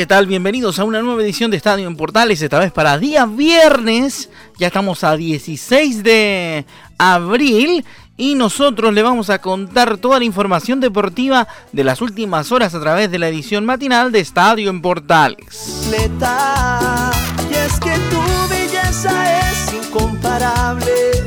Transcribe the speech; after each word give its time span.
¿Qué 0.00 0.06
tal? 0.06 0.24
Bienvenidos 0.24 0.78
a 0.78 0.84
una 0.84 1.02
nueva 1.02 1.22
edición 1.22 1.50
de 1.50 1.58
Estadio 1.58 1.86
en 1.86 1.94
Portales, 1.94 2.40
esta 2.40 2.58
vez 2.58 2.72
para 2.72 2.96
día 2.96 3.26
viernes. 3.26 4.30
Ya 4.56 4.68
estamos 4.68 5.04
a 5.04 5.14
16 5.14 6.02
de 6.02 6.64
abril 6.96 7.84
y 8.16 8.34
nosotros 8.34 8.94
le 8.94 9.02
vamos 9.02 9.28
a 9.28 9.42
contar 9.42 9.98
toda 9.98 10.18
la 10.18 10.24
información 10.24 10.80
deportiva 10.80 11.46
de 11.72 11.84
las 11.84 12.00
últimas 12.00 12.50
horas 12.50 12.74
a 12.74 12.80
través 12.80 13.10
de 13.10 13.18
la 13.18 13.28
edición 13.28 13.66
matinal 13.66 14.10
de 14.10 14.20
Estadio 14.20 14.70
en 14.70 14.80
Portales. 14.80 15.90
Y 15.90 17.54
es 17.54 17.78
que 17.78 17.94
tu 18.08 18.48
belleza 18.48 19.50
es 19.50 19.74
incomparable. 19.74 21.19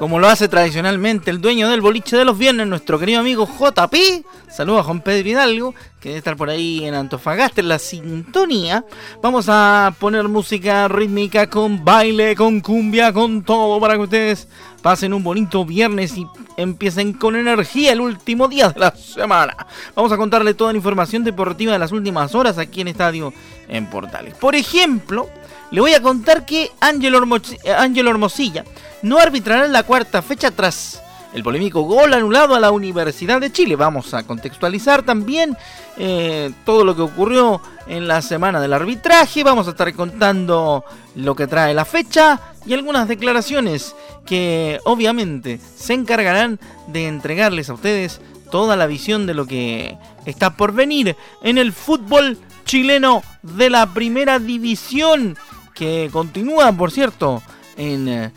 Como 0.00 0.18
lo 0.18 0.28
hace 0.28 0.48
tradicionalmente 0.48 1.30
el 1.30 1.42
dueño 1.42 1.68
del 1.68 1.82
boliche 1.82 2.16
de 2.16 2.24
los 2.24 2.38
viernes, 2.38 2.66
nuestro 2.66 2.98
querido 2.98 3.20
amigo 3.20 3.46
JP. 3.46 3.94
Saludos 4.48 4.80
a 4.80 4.84
Juan 4.84 5.02
Pedro 5.02 5.28
Hidalgo, 5.28 5.74
que 6.00 6.08
debe 6.08 6.18
estar 6.20 6.38
por 6.38 6.48
ahí 6.48 6.86
en 6.86 6.94
Antofagasta 6.94 7.60
en 7.60 7.68
la 7.68 7.78
sintonía. 7.78 8.86
Vamos 9.22 9.44
a 9.50 9.94
poner 9.98 10.26
música 10.26 10.88
rítmica 10.88 11.50
con 11.50 11.84
baile, 11.84 12.34
con 12.34 12.62
cumbia, 12.62 13.12
con 13.12 13.42
todo 13.42 13.78
para 13.78 13.96
que 13.96 14.00
ustedes 14.00 14.48
pasen 14.80 15.12
un 15.12 15.22
bonito 15.22 15.66
viernes 15.66 16.16
y 16.16 16.26
empiecen 16.56 17.12
con 17.12 17.36
energía 17.36 17.92
el 17.92 18.00
último 18.00 18.48
día 18.48 18.70
de 18.70 18.80
la 18.80 18.96
semana. 18.96 19.54
Vamos 19.94 20.12
a 20.12 20.16
contarle 20.16 20.54
toda 20.54 20.72
la 20.72 20.78
información 20.78 21.24
deportiva 21.24 21.74
de 21.74 21.78
las 21.78 21.92
últimas 21.92 22.34
horas 22.34 22.56
aquí 22.56 22.80
en 22.80 22.88
Estadio 22.88 23.34
en 23.68 23.84
Portales. 23.84 24.34
Por 24.34 24.54
ejemplo, 24.54 25.28
le 25.70 25.80
voy 25.80 25.94
a 25.94 26.02
contar 26.02 26.44
que 26.44 26.70
Ángel 26.80 27.14
Hermosilla 28.08 28.64
no 29.02 29.18
arbitrará 29.18 29.66
en 29.66 29.72
la 29.72 29.82
cuarta 29.84 30.22
fecha 30.22 30.50
tras 30.50 31.02
el 31.32 31.42
polémico 31.44 31.82
gol 31.82 32.12
anulado 32.12 32.54
a 32.54 32.60
la 32.60 32.70
Universidad 32.70 33.40
de 33.40 33.52
Chile. 33.52 33.76
Vamos 33.76 34.14
a 34.14 34.24
contextualizar 34.24 35.04
también 35.04 35.56
eh, 35.96 36.50
todo 36.64 36.84
lo 36.84 36.96
que 36.96 37.02
ocurrió 37.02 37.60
en 37.86 38.08
la 38.08 38.20
semana 38.20 38.60
del 38.60 38.72
arbitraje. 38.72 39.44
Vamos 39.44 39.66
a 39.68 39.70
estar 39.70 39.92
contando 39.94 40.84
lo 41.14 41.36
que 41.36 41.46
trae 41.46 41.72
la 41.72 41.84
fecha 41.84 42.40
y 42.66 42.74
algunas 42.74 43.08
declaraciones 43.08 43.94
que 44.26 44.80
obviamente 44.84 45.60
se 45.76 45.94
encargarán 45.94 46.58
de 46.88 47.06
entregarles 47.06 47.70
a 47.70 47.74
ustedes 47.74 48.20
toda 48.50 48.76
la 48.76 48.86
visión 48.86 49.26
de 49.26 49.34
lo 49.34 49.46
que 49.46 49.96
está 50.26 50.56
por 50.56 50.72
venir 50.72 51.16
en 51.42 51.58
el 51.58 51.72
fútbol 51.72 52.38
chileno 52.64 53.22
de 53.42 53.70
la 53.70 53.92
primera 53.94 54.38
división 54.40 55.36
que 55.74 56.08
continúa, 56.12 56.72
por 56.72 56.90
cierto, 56.90 57.42
en, 57.76 58.08
eh, 58.08 58.32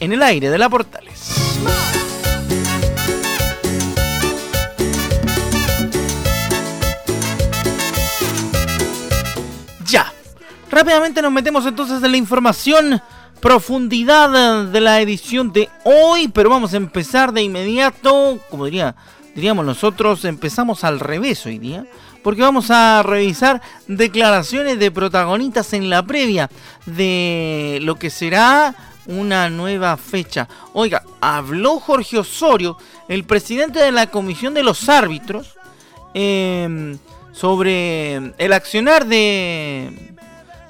en 0.00 0.12
el 0.12 0.22
aire 0.22 0.50
de 0.50 0.58
la 0.58 0.68
Portales. 0.68 1.34
Ya, 9.86 10.12
rápidamente 10.70 11.22
nos 11.22 11.32
metemos 11.32 11.66
entonces 11.66 12.02
en 12.02 12.10
la 12.10 12.16
información 12.16 13.00
profundidad 13.40 14.66
de 14.66 14.80
la 14.80 15.00
edición 15.00 15.52
de 15.52 15.68
hoy, 15.82 16.28
pero 16.28 16.48
vamos 16.48 16.74
a 16.74 16.76
empezar 16.76 17.32
de 17.32 17.42
inmediato, 17.42 18.38
como 18.48 18.66
diría, 18.66 18.94
diríamos 19.34 19.66
nosotros, 19.66 20.24
empezamos 20.24 20.84
al 20.84 21.00
revés 21.00 21.44
hoy 21.44 21.58
día 21.58 21.84
porque 22.22 22.42
vamos 22.42 22.70
a 22.70 23.02
revisar 23.02 23.60
declaraciones 23.88 24.78
de 24.78 24.90
protagonistas 24.90 25.72
en 25.72 25.90
la 25.90 26.02
previa 26.02 26.50
de 26.86 27.78
lo 27.82 27.96
que 27.96 28.10
será 28.10 28.74
una 29.06 29.50
nueva 29.50 29.96
fecha. 29.96 30.48
Oiga, 30.72 31.02
habló 31.20 31.80
Jorge 31.80 32.18
Osorio, 32.18 32.76
el 33.08 33.24
presidente 33.24 33.80
de 33.80 33.92
la 33.92 34.06
Comisión 34.08 34.54
de 34.54 34.62
los 34.62 34.88
Árbitros, 34.88 35.56
em, 36.14 36.98
sobre 37.32 38.16
el 38.38 38.52
accionar 38.52 39.06
de, 39.06 40.14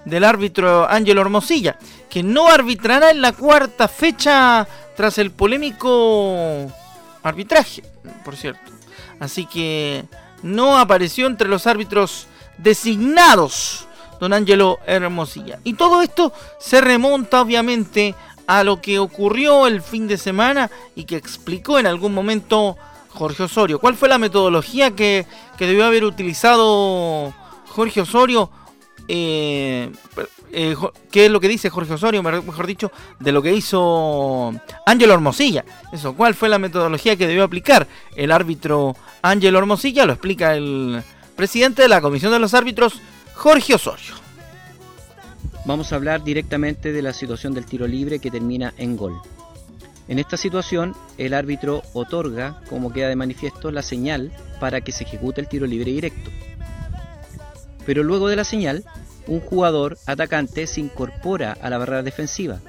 del 0.05 0.25
árbitro 0.25 0.89
Ángel 0.89 1.19
Hermosilla, 1.19 1.77
que 2.09 2.23
no 2.23 2.49
arbitrará 2.49 3.11
en 3.11 3.21
la 3.21 3.33
cuarta 3.33 3.89
fecha 3.89 4.67
tras 4.97 5.19
el 5.19 5.31
polémico 5.31 6.73
arbitraje, 7.23 7.83
por 8.25 8.37
cierto. 8.37 8.71
Así 9.19 9.47
que 9.47 10.05
no 10.43 10.79
apareció 10.79 11.27
entre 11.27 11.49
los 11.49 11.67
árbitros 11.67 12.27
designados 12.59 13.87
don 14.23 14.33
Angelo 14.33 14.79
Hermosilla. 14.87 15.59
Y 15.65 15.75
todo 15.75 16.01
esto 16.01 16.33
se 16.61 16.81
remonta 16.81 17.43
obviamente 17.43 18.15
a 18.47 18.63
lo 18.63 18.81
que 18.81 19.01
ocurrió 19.01 19.67
el 19.67 19.83
fin 19.83 20.07
de 20.07 20.17
semana 20.17 20.71
y 20.95 21.05
que 21.05 21.17
explicó 21.17 21.81
en 21.81 21.87
algún 21.87 22.15
momento 22.15 22.77
Jorge 23.15 23.43
Osorio. 23.43 23.81
¿Cuál 23.81 23.97
fue 23.97 24.09
la 24.09 24.19
metodología 24.19 24.93
que, 24.93 25.27
debió 25.59 25.85
haber 25.85 26.05
utilizado 26.05 27.35
Jorge 27.67 28.01
Osorio? 28.01 28.49
Eh, 29.09 29.91
eh, 30.53 30.77
¿Qué 31.11 31.27
es 31.27 31.31
lo 31.31 31.41
que 31.41 31.49
dice 31.49 31.71
Jorge 31.71 31.95
Osorio, 31.95 32.23
mejor 32.23 32.67
dicho, 32.67 32.93
de 33.19 33.33
lo 33.33 33.43
que 33.43 33.55
hizo 33.55 34.53
Ángelo 34.87 35.15
Hermosilla? 35.15 35.65
Eso, 35.93 36.15
¿cuál 36.15 36.35
fue 36.35 36.49
la 36.49 36.59
metodología 36.59 37.17
que 37.17 37.27
debió 37.27 37.45
aplicar 37.45 37.87
el 38.17 38.31
árbitro 38.31 38.97
Ángelo 39.23 39.59
Hermosilla? 39.59 40.07
Lo 40.07 40.13
explica 40.13 40.55
el 40.55 41.03
presidente 41.37 41.83
de 41.83 41.89
la 41.89 42.01
Comisión 42.01 42.33
de 42.33 42.39
los 42.39 42.55
Árbitros, 42.55 43.01
Jorge 43.35 43.75
Osorio. 43.75 44.15
Vamos 45.65 45.93
a 45.93 45.97
hablar 45.97 46.25
directamente 46.25 46.93
de 46.93 47.03
la 47.03 47.13
situación 47.13 47.55
del 47.55 47.67
tiro 47.67 47.87
libre 47.87 48.19
que 48.19 48.31
termina 48.31 48.75
en 48.79 48.97
gol. 48.97 49.21
En 50.09 50.19
esta 50.19 50.37
situación, 50.37 50.95
el 51.17 51.33
árbitro 51.33 51.83
otorga, 51.93 52.61
como 52.69 52.93
queda 52.93 53.09
de 53.09 53.17
manifiesto, 53.17 53.71
la 53.71 53.83
señal 53.83 54.33
para 54.59 54.81
que 54.81 54.93
se 54.93 55.05
ejecute 55.05 55.41
el 55.41 55.49
tiro 55.49 55.67
libre 55.67 55.93
directo. 55.93 56.31
Pero 57.87 58.03
luego 58.03 58.29
de 58.29 58.37
la 58.37 58.45
señal, 58.45 58.85
un 59.27 59.41
jugador 59.41 59.99
atacante 60.07 60.67
se 60.67 60.81
incorpora 60.81 61.57
a 61.61 61.71
la 61.71 61.79
barrera 61.79 62.03
defensiva. 62.03 62.61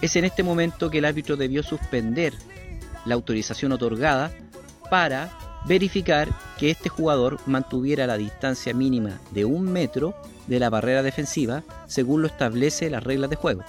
Es 0.00 0.16
en 0.16 0.24
este 0.24 0.42
momento 0.42 0.90
que 0.90 0.98
el 0.98 1.04
árbitro 1.04 1.36
debió 1.36 1.62
suspender 1.62 2.34
la 3.04 3.14
autorización 3.14 3.72
otorgada 3.72 4.32
para 4.90 5.30
verificar 5.66 6.28
que 6.58 6.70
este 6.70 6.88
jugador 6.88 7.40
mantuviera 7.46 8.06
la 8.06 8.16
distancia 8.16 8.72
mínima 8.72 9.20
de 9.32 9.44
un 9.44 9.64
metro 9.64 10.14
de 10.46 10.60
la 10.60 10.70
barrera 10.70 11.02
defensiva 11.02 11.62
según 11.86 12.22
lo 12.22 12.28
establece 12.28 12.88
las 12.90 13.02
reglas 13.02 13.30
de 13.30 13.36
juego. 13.36 13.64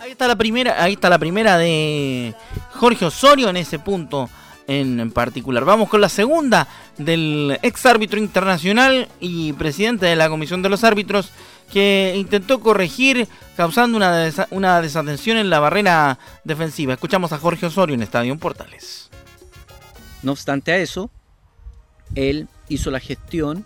Ahí 0.00 0.12
está 0.12 0.28
la 0.28 0.36
primera, 0.36 0.82
ahí 0.82 0.94
está 0.94 1.08
la 1.08 1.18
primera 1.18 1.58
de 1.58 2.34
Jorge 2.74 3.04
Osorio 3.04 3.48
en 3.50 3.56
ese 3.56 3.78
punto 3.78 4.28
en 4.68 5.10
particular. 5.10 5.64
Vamos 5.64 5.88
con 5.88 6.00
la 6.00 6.08
segunda 6.08 6.68
del 6.98 7.58
ex 7.62 7.84
árbitro 7.86 8.20
internacional 8.20 9.08
y 9.18 9.54
presidente 9.54 10.06
de 10.06 10.14
la 10.14 10.28
Comisión 10.28 10.62
de 10.62 10.68
los 10.68 10.84
Árbitros 10.84 11.30
que 11.72 12.14
intentó 12.16 12.60
corregir 12.60 13.26
causando 13.56 13.96
una, 13.96 14.30
una 14.50 14.80
desatención 14.80 15.38
en 15.38 15.50
la 15.50 15.58
barrera 15.58 16.18
defensiva. 16.44 16.92
Escuchamos 16.92 17.32
a 17.32 17.38
Jorge 17.38 17.66
Osorio 17.66 17.94
en 17.94 18.02
Estadio 18.02 18.38
Portales. 18.38 19.08
No 20.22 20.32
obstante 20.32 20.72
a 20.72 20.76
eso, 20.76 21.10
él 22.14 22.46
hizo 22.68 22.90
la 22.90 23.00
gestión, 23.00 23.64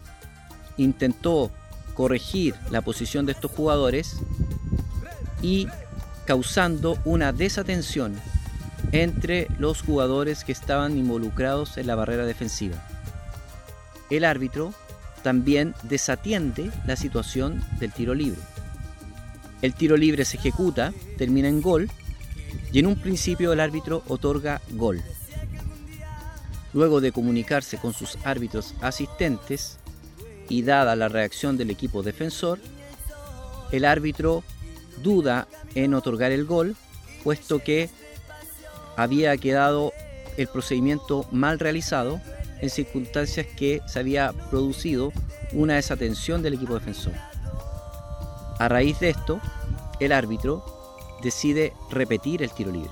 intentó 0.76 1.50
corregir 1.94 2.54
la 2.70 2.80
posición 2.80 3.26
de 3.26 3.32
estos 3.32 3.50
jugadores 3.50 4.16
y 5.42 5.66
causando 6.26 6.96
una 7.04 7.32
desatención 7.32 8.20
entre 8.92 9.48
los 9.58 9.82
jugadores 9.82 10.44
que 10.44 10.52
estaban 10.52 10.96
involucrados 10.96 11.78
en 11.78 11.86
la 11.86 11.94
barrera 11.94 12.26
defensiva. 12.26 12.76
El 14.10 14.24
árbitro 14.24 14.74
también 15.22 15.74
desatiende 15.82 16.70
la 16.86 16.96
situación 16.96 17.64
del 17.80 17.92
tiro 17.92 18.14
libre. 18.14 18.40
El 19.62 19.74
tiro 19.74 19.96
libre 19.96 20.24
se 20.24 20.36
ejecuta, 20.36 20.92
termina 21.16 21.48
en 21.48 21.62
gol 21.62 21.88
y 22.72 22.80
en 22.80 22.86
un 22.86 22.96
principio 22.96 23.52
el 23.52 23.60
árbitro 23.60 24.02
otorga 24.08 24.60
gol. 24.72 25.02
Luego 26.74 27.00
de 27.00 27.12
comunicarse 27.12 27.78
con 27.78 27.94
sus 27.94 28.18
árbitros 28.24 28.74
asistentes 28.80 29.78
y 30.48 30.62
dada 30.62 30.96
la 30.96 31.08
reacción 31.08 31.56
del 31.56 31.70
equipo 31.70 32.02
defensor, 32.02 32.58
el 33.70 33.84
árbitro 33.84 34.42
duda 35.02 35.48
en 35.74 35.94
otorgar 35.94 36.32
el 36.32 36.44
gol, 36.44 36.76
puesto 37.22 37.60
que 37.60 37.88
había 38.96 39.36
quedado 39.36 39.92
el 40.36 40.48
procedimiento 40.48 41.26
mal 41.30 41.58
realizado 41.58 42.20
en 42.60 42.70
circunstancias 42.70 43.46
que 43.56 43.80
se 43.86 43.98
había 43.98 44.32
producido 44.50 45.12
una 45.52 45.74
desatención 45.74 46.42
del 46.42 46.54
equipo 46.54 46.74
defensor. 46.74 47.12
A 48.58 48.68
raíz 48.68 49.00
de 49.00 49.10
esto, 49.10 49.40
el 50.00 50.12
árbitro 50.12 50.64
decide 51.22 51.72
repetir 51.90 52.42
el 52.42 52.52
tiro 52.52 52.70
libre. 52.70 52.90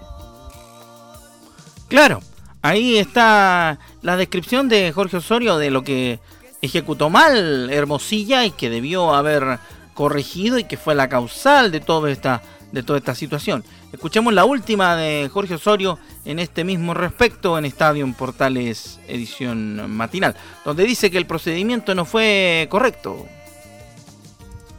Claro, 1.88 2.20
ahí 2.62 2.98
está 2.98 3.78
la 4.02 4.16
descripción 4.16 4.68
de 4.68 4.92
Jorge 4.92 5.16
Osorio 5.16 5.58
de 5.58 5.70
lo 5.70 5.82
que 5.82 6.20
ejecutó 6.62 7.10
mal 7.10 7.70
Hermosilla 7.70 8.44
y 8.44 8.50
que 8.50 8.70
debió 8.70 9.14
haber 9.14 9.58
corregido 9.94 10.58
y 10.58 10.64
que 10.64 10.76
fue 10.76 10.94
la 10.94 11.08
causal 11.08 11.72
de 11.72 11.80
toda 11.80 12.10
esta 12.10 12.42
de 12.72 12.82
toda 12.82 12.98
esta 12.98 13.14
situación. 13.14 13.64
Escuchemos 13.92 14.32
la 14.32 14.44
última 14.44 14.96
de 14.96 15.28
Jorge 15.32 15.54
Osorio 15.54 15.98
en 16.24 16.38
este 16.38 16.64
mismo 16.64 16.94
respecto 16.94 17.58
en 17.58 17.64
Estadio 17.64 18.04
en 18.04 18.14
Portales 18.14 19.00
edición 19.08 19.90
matinal, 19.90 20.36
donde 20.64 20.84
dice 20.84 21.10
que 21.10 21.18
el 21.18 21.26
procedimiento 21.26 21.94
no 21.94 22.04
fue 22.04 22.66
correcto. 22.70 23.26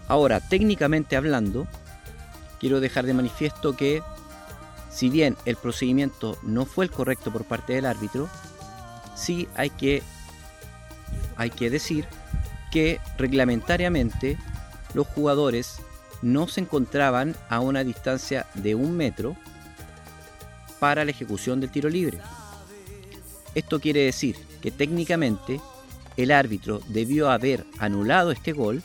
Ahora, 0.07 0.39
técnicamente 0.39 1.15
hablando, 1.15 1.67
quiero 2.59 2.79
dejar 2.79 3.05
de 3.05 3.13
manifiesto 3.13 3.75
que 3.75 4.01
si 4.91 5.09
bien 5.09 5.37
el 5.45 5.55
procedimiento 5.55 6.37
no 6.43 6.65
fue 6.65 6.85
el 6.85 6.91
correcto 6.91 7.31
por 7.31 7.45
parte 7.45 7.73
del 7.73 7.85
árbitro, 7.85 8.29
sí 9.15 9.47
hay 9.55 9.69
que, 9.69 10.03
hay 11.37 11.49
que 11.49 11.69
decir 11.69 12.05
que 12.71 12.99
reglamentariamente 13.17 14.37
los 14.93 15.07
jugadores 15.07 15.81
no 16.21 16.47
se 16.47 16.61
encontraban 16.61 17.35
a 17.49 17.59
una 17.59 17.83
distancia 17.83 18.47
de 18.53 18.75
un 18.75 18.95
metro 18.95 19.35
para 20.79 21.05
la 21.05 21.11
ejecución 21.11 21.59
del 21.59 21.71
tiro 21.71 21.89
libre. 21.89 22.19
Esto 23.55 23.79
quiere 23.79 24.01
decir 24.01 24.35
que 24.61 24.71
técnicamente 24.71 25.59
el 26.17 26.31
árbitro 26.31 26.81
debió 26.87 27.29
haber 27.29 27.65
anulado 27.79 28.31
este 28.31 28.53
gol 28.53 28.83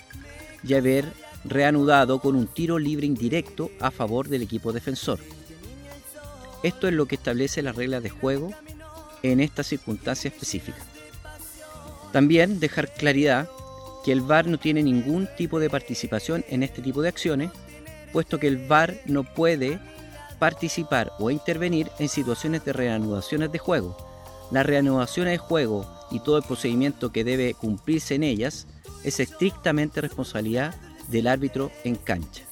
y 0.62 0.74
haber 0.74 1.12
reanudado 1.44 2.20
con 2.20 2.34
un 2.34 2.46
tiro 2.46 2.78
libre 2.78 3.06
indirecto 3.06 3.70
a 3.80 3.90
favor 3.90 4.28
del 4.28 4.42
equipo 4.42 4.72
defensor. 4.72 5.20
Esto 6.62 6.88
es 6.88 6.94
lo 6.94 7.06
que 7.06 7.14
establece 7.14 7.62
las 7.62 7.76
reglas 7.76 8.02
de 8.02 8.10
juego 8.10 8.50
en 9.22 9.40
esta 9.40 9.62
circunstancia 9.62 10.28
específica. 10.28 10.82
También 12.12 12.60
dejar 12.60 12.92
claridad 12.92 13.48
que 14.06 14.12
el 14.12 14.20
VAR 14.20 14.46
no 14.46 14.56
tiene 14.56 14.84
ningún 14.84 15.28
tipo 15.36 15.58
de 15.58 15.68
participación 15.68 16.44
en 16.48 16.62
este 16.62 16.80
tipo 16.80 17.02
de 17.02 17.08
acciones, 17.08 17.50
puesto 18.12 18.38
que 18.38 18.46
el 18.46 18.56
VAR 18.56 18.94
no 19.06 19.24
puede 19.24 19.80
participar 20.38 21.10
o 21.18 21.32
intervenir 21.32 21.90
en 21.98 22.08
situaciones 22.08 22.64
de 22.64 22.72
reanudaciones 22.72 23.50
de 23.50 23.58
juego. 23.58 23.96
Las 24.52 24.64
reanudaciones 24.64 25.32
de 25.32 25.38
juego 25.38 25.92
y 26.12 26.20
todo 26.20 26.36
el 26.36 26.44
procedimiento 26.44 27.10
que 27.10 27.24
debe 27.24 27.54
cumplirse 27.54 28.14
en 28.14 28.22
ellas 28.22 28.68
es 29.02 29.18
estrictamente 29.18 30.00
responsabilidad 30.00 30.76
del 31.08 31.26
árbitro 31.26 31.72
en 31.82 31.96
cancha. 31.96 32.44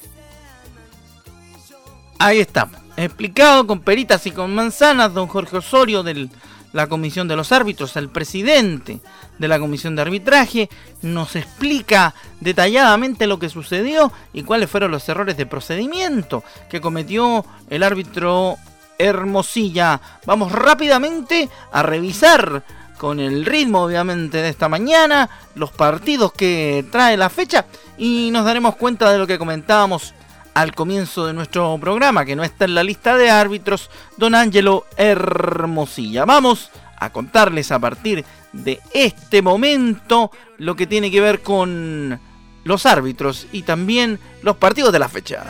Ahí 2.18 2.40
estamos, 2.40 2.80
explicado 2.96 3.64
con 3.64 3.78
peritas 3.78 4.26
y 4.26 4.32
con 4.32 4.52
manzanas, 4.52 5.14
don 5.14 5.28
Jorge 5.28 5.58
Osorio 5.58 6.02
del 6.02 6.30
la 6.74 6.88
comisión 6.88 7.28
de 7.28 7.36
los 7.36 7.52
árbitros, 7.52 7.96
el 7.96 8.08
presidente 8.08 8.98
de 9.38 9.48
la 9.48 9.60
comisión 9.60 9.94
de 9.94 10.02
arbitraje, 10.02 10.68
nos 11.02 11.36
explica 11.36 12.14
detalladamente 12.40 13.28
lo 13.28 13.38
que 13.38 13.48
sucedió 13.48 14.12
y 14.32 14.42
cuáles 14.42 14.68
fueron 14.68 14.90
los 14.90 15.08
errores 15.08 15.36
de 15.36 15.46
procedimiento 15.46 16.42
que 16.68 16.80
cometió 16.80 17.46
el 17.70 17.84
árbitro 17.84 18.56
Hermosilla. 18.98 20.00
Vamos 20.26 20.50
rápidamente 20.50 21.48
a 21.70 21.84
revisar 21.84 22.64
con 22.98 23.20
el 23.20 23.46
ritmo 23.46 23.84
obviamente 23.84 24.38
de 24.38 24.48
esta 24.48 24.68
mañana 24.68 25.30
los 25.54 25.70
partidos 25.70 26.32
que 26.32 26.84
trae 26.90 27.16
la 27.16 27.30
fecha 27.30 27.66
y 27.96 28.30
nos 28.32 28.44
daremos 28.44 28.74
cuenta 28.74 29.12
de 29.12 29.18
lo 29.18 29.28
que 29.28 29.38
comentábamos 29.38 30.12
al 30.54 30.74
comienzo 30.74 31.26
de 31.26 31.32
nuestro 31.32 31.76
programa, 31.78 32.24
que 32.24 32.36
no 32.36 32.44
está 32.44 32.64
en 32.64 32.74
la 32.74 32.84
lista 32.84 33.16
de 33.16 33.30
árbitros, 33.30 33.90
don 34.16 34.34
Ángelo 34.34 34.86
Hermosilla. 34.96 36.24
Vamos 36.24 36.70
a 36.96 37.10
contarles 37.10 37.72
a 37.72 37.78
partir 37.78 38.24
de 38.52 38.80
este 38.92 39.42
momento 39.42 40.30
lo 40.58 40.76
que 40.76 40.86
tiene 40.86 41.10
que 41.10 41.20
ver 41.20 41.42
con 41.42 42.18
los 42.62 42.86
árbitros 42.86 43.46
y 43.52 43.62
también 43.62 44.18
los 44.42 44.56
partidos 44.56 44.92
de 44.92 44.98
la 44.98 45.08
fecha. 45.08 45.44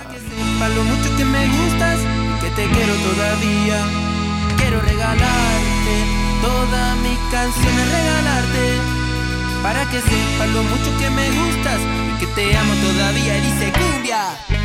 Quiero 4.56 4.80
regalarte 4.80 5.96
todas 6.40 6.96
mis 6.98 7.18
canciones, 7.30 7.92
regalarte. 7.92 9.04
Para 9.62 9.84
que 9.90 10.00
sepas 10.00 10.48
lo 10.50 10.62
mucho 10.62 10.98
que 10.98 11.10
me 11.10 11.30
gustas 11.30 11.80
y 12.14 12.20
que 12.20 12.26
te 12.28 12.56
amo 12.56 12.74
todavía. 12.74 13.34
Dice 13.34 13.72
cumbia. 13.72 14.63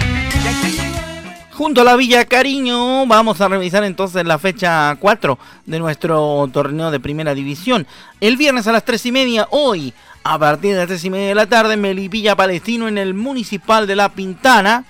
Junto 1.60 1.82
a 1.82 1.84
la 1.84 1.98
Villa 1.98 2.24
Cariño 2.24 3.06
vamos 3.06 3.42
a 3.42 3.50
revisar 3.50 3.84
entonces 3.84 4.26
la 4.26 4.40
fecha 4.40 4.96
4 4.98 5.38
de 5.66 5.80
nuestro 5.80 6.50
torneo 6.54 6.90
de 6.90 7.02
primera 7.02 7.34
división. 7.34 7.86
El 8.22 8.38
viernes 8.38 8.66
a 8.68 8.72
las 8.72 8.86
3 8.86 9.08
y 9.08 9.12
media, 9.12 9.48
hoy 9.52 9.94
a 10.24 10.40
partir 10.40 10.72
de 10.72 10.78
las 10.78 10.88
3 10.88 11.04
y 11.04 11.10
media 11.10 11.28
de 11.28 11.36
la 11.36 11.48
tarde, 11.48 11.76
Melipilla 11.76 12.38
Palestino 12.38 12.88
en 12.88 12.98
el 12.98 13.14
Municipal 13.14 13.88
de 13.88 13.98
La 13.98 14.08
Pintana. 14.08 14.86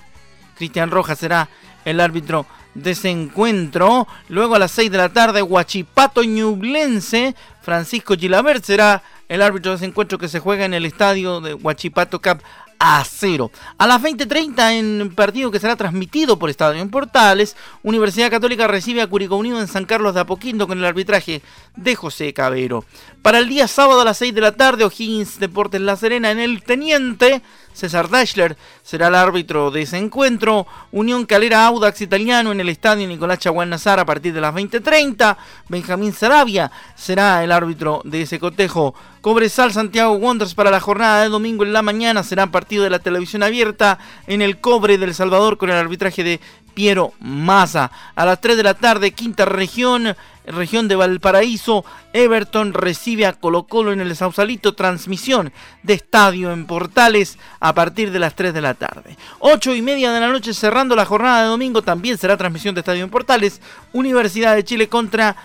Cristian 0.58 0.92
Rojas 0.92 1.18
será 1.18 1.50
el 1.86 2.00
árbitro 2.00 2.46
de 2.76 2.92
ese 2.92 3.10
encuentro. 3.10 4.08
Luego 4.28 4.54
a 4.54 4.60
las 4.60 4.72
6 4.72 4.92
de 4.92 4.98
la 4.98 5.10
tarde, 5.10 5.42
Huachipato 5.42 6.24
Ñublense. 6.24 7.36
Francisco 7.62 8.16
Gilabert 8.16 8.64
será 8.64 9.02
el 9.28 9.42
árbitro 9.42 9.72
de 9.72 9.78
ese 9.78 9.86
encuentro 9.86 10.18
que 10.18 10.28
se 10.28 10.40
juega 10.40 10.66
en 10.66 10.74
el 10.74 10.86
estadio 10.86 11.42
de 11.42 11.56
Huachipato 11.56 12.22
Cap 12.22 12.42
a 12.80 13.04
cero. 13.04 13.52
A 13.78 13.86
las 13.86 14.02
20.30 14.02 14.72
en 14.72 15.14
partido 15.14 15.52
que 15.52 15.60
será 15.60 15.76
transmitido 15.76 16.40
por 16.40 16.50
Estadio 16.50 16.82
en 16.82 16.90
Portales, 16.90 17.58
Universidad 17.84 18.32
Católica 18.32 18.68
recibe 18.68 19.02
a 19.02 19.08
Curicó 19.08 19.36
Unido 19.36 19.60
en 19.60 19.68
San 19.68 19.86
Carlos 19.86 20.16
de 20.16 20.22
Apoquindo 20.22 20.66
con 20.66 20.80
el 20.80 20.86
arbitraje 20.86 21.42
de 21.76 21.96
José 21.96 22.34
Cabero. 22.34 22.86
Para 23.22 23.40
el 23.40 23.50
día 23.50 23.68
sábado 23.68 24.02
a 24.02 24.06
las 24.06 24.18
6 24.18 24.34
de 24.34 24.42
la 24.42 24.54
tarde, 24.54 24.86
O'Higgins 24.86 25.40
Deportes 25.40 25.82
La 25.82 25.98
Serena 25.98 26.32
en 26.32 26.40
el 26.40 26.64
Teniente. 26.64 27.42
César 27.74 28.10
Dashler 28.10 28.58
será 28.84 29.08
el 29.08 29.16
árbitro 29.16 29.72
de 29.72 29.84
ese 29.84 29.98
encuentro. 29.98 30.68
Unión 30.92 31.26
Calera 31.26 31.66
Audax 31.66 32.02
Italiano 32.02 32.52
en 32.52 32.60
el 32.60 32.70
estadio 32.70 33.08
Nicolás 33.08 33.40
Chaguán 33.40 33.70
Nazar 33.70 34.00
a 34.00 34.06
partir 34.06 34.34
de 34.34 34.42
las 34.42 34.54
20.30. 34.54 35.38
Benjamín 35.68 36.14
Sarabia 36.14 36.72
será 36.96 37.44
el 37.44 37.52
árbitro 37.52 38.02
de 38.04 38.24
ese 38.24 38.40
cotejo. 38.40 38.94
Cobresal 39.22 39.74
Santiago 39.74 40.14
Wonders 40.14 40.56
para 40.56 40.72
la 40.72 40.80
jornada 40.80 41.24
de 41.24 41.30
domingo 41.30 41.64
en 41.64 41.74
la 41.74 41.82
mañana 41.82 42.24
será 42.24 42.48
partido 42.48 42.84
de 42.84 42.90
la 42.90 43.00
televisión 43.00 43.44
abierta 43.44 44.00
en 44.28 44.42
el 44.42 44.60
Cobre 44.60 44.98
del 44.98 45.14
Salvador 45.14 45.58
con 45.58 45.70
el 45.70 45.76
arbitraje 45.76 46.24
de 46.24 46.40
Piero 46.74 47.12
Maza. 47.20 47.92
A 48.16 48.26
las 48.26 48.40
3 48.40 48.56
de 48.56 48.64
la 48.64 48.74
tarde, 48.74 49.12
quinta 49.12 49.44
región, 49.44 50.16
región 50.50 50.88
de 50.88 50.96
Valparaíso, 50.96 51.86
Everton 52.14 52.74
recibe 52.74 53.26
a 53.26 53.34
Colo 53.34 53.64
Colo 53.64 53.92
en 53.92 54.02
el 54.02 54.16
Sausalito, 54.16 54.74
transmisión 54.74 55.52
de 55.84 55.94
estadio 55.94 56.52
en 56.52 56.66
Portales 56.66 57.38
a 57.60 57.74
partir 57.74 58.12
de 58.12 58.20
las 58.20 58.36
3 58.36 58.54
de 58.54 58.62
la 58.62 58.74
tarde. 58.74 59.18
8 59.40 59.76
y 59.76 59.82
media 59.82 60.12
de 60.12 60.20
la 60.20 60.28
noche 60.28 60.54
cerrando 60.54 60.96
la 60.96 61.06
jornada 61.06 61.44
de 61.44 61.50
domingo, 61.50 61.82
también 61.82 62.18
será 62.18 62.38
transmisión 62.38 62.76
de 62.76 62.82
estadio 62.82 63.04
en 63.04 63.10
Portales, 63.10 63.62
Universidad 63.94 64.56
de 64.56 64.64
Chile 64.64 64.90
contra 64.90 65.36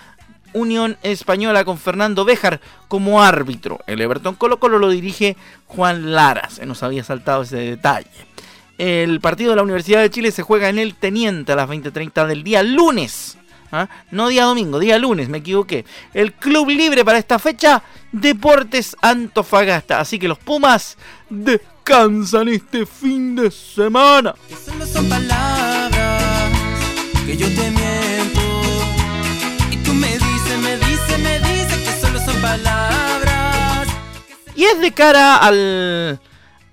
Unión 0.55 0.97
Española 1.03 1.65
con 1.65 1.79
Fernando 1.79 2.25
Béjar 2.25 2.61
como 2.89 3.23
árbitro. 3.23 3.81
El 3.87 4.01
Everton 4.01 4.37
Colo 4.37 4.59
Colo 4.59 4.79
lo 4.79 4.89
dirige 4.89 5.37
Juan 5.67 6.13
Lara, 6.13 6.49
se 6.49 6.65
nos 6.65 6.83
había 6.83 7.05
saltado 7.05 7.43
ese 7.43 7.57
detalle. 7.57 8.09
El 8.79 9.21
partido 9.21 9.51
de 9.51 9.57
la 9.57 9.63
Universidad 9.63 10.01
de 10.01 10.11
Chile 10.11 10.33
se 10.33 10.43
juega 10.43 10.69
en 10.69 10.79
el 10.79 10.95
Teniente 10.95 11.53
a 11.53 11.57
las 11.57 11.69
20.30 11.69 12.27
del 12.27 12.43
día 12.43 12.63
lunes. 12.63 13.39
¿Ah? 13.75 13.89
No 14.11 14.29
día 14.29 14.45
domingo, 14.45 14.79
día 14.79 14.99
lunes, 14.99 15.29
me 15.29 15.39
equivoqué. 15.39 15.85
El 16.13 16.33
club 16.33 16.69
libre 16.71 17.05
para 17.05 17.19
esta 17.19 17.39
fecha, 17.39 17.83
Deportes 18.13 18.97
Antofagasta. 19.01 20.01
Así 20.01 20.19
que 20.19 20.29
los 20.29 20.39
Pumas 20.39 20.97
descansan 21.29 22.49
este 22.49 22.87
fin 22.87 23.37
de 23.37 23.51
semana. 23.51 24.35
son 24.93 25.09
palabras 25.09 26.53
que 27.27 27.37
yo 27.37 27.47
te 27.49 27.71
miento. 27.71 28.41
Y 29.71 29.77
tú 29.79 29.93
me 29.95 30.13
dices, 30.13 30.59
me 30.63 30.77
dices, 30.77 31.19
me 31.19 31.39
dices 31.41 31.79
que 31.79 32.01
solo 32.01 32.19
son 32.21 32.41
palabras. 32.41 33.89
Y 34.55 34.65
es 34.65 34.81
de 34.81 34.93
cara 34.93 35.37
al 35.37 36.21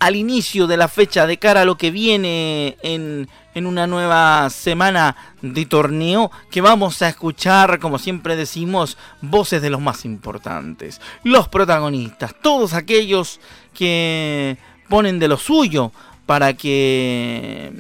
al 0.01 0.15
inicio 0.15 0.65
de 0.65 0.77
la 0.77 0.87
fecha, 0.87 1.27
de 1.27 1.37
cara 1.37 1.61
a 1.61 1.65
lo 1.65 1.77
que 1.77 1.91
viene 1.91 2.75
en, 2.81 3.29
en 3.53 3.65
una 3.65 3.87
nueva 3.87 4.49
semana 4.49 5.15
de 5.41 5.65
torneo, 5.65 6.31
que 6.49 6.61
vamos 6.61 7.01
a 7.01 7.09
escuchar, 7.09 7.79
como 7.79 7.99
siempre 7.99 8.35
decimos, 8.35 8.97
voces 9.21 9.61
de 9.61 9.69
los 9.69 9.81
más 9.81 10.05
importantes, 10.05 11.01
los 11.23 11.47
protagonistas, 11.47 12.35
todos 12.41 12.73
aquellos 12.73 13.39
que 13.73 14.57
ponen 14.89 15.19
de 15.19 15.27
lo 15.27 15.37
suyo 15.37 15.91
para 16.25 16.53
que 16.53 17.73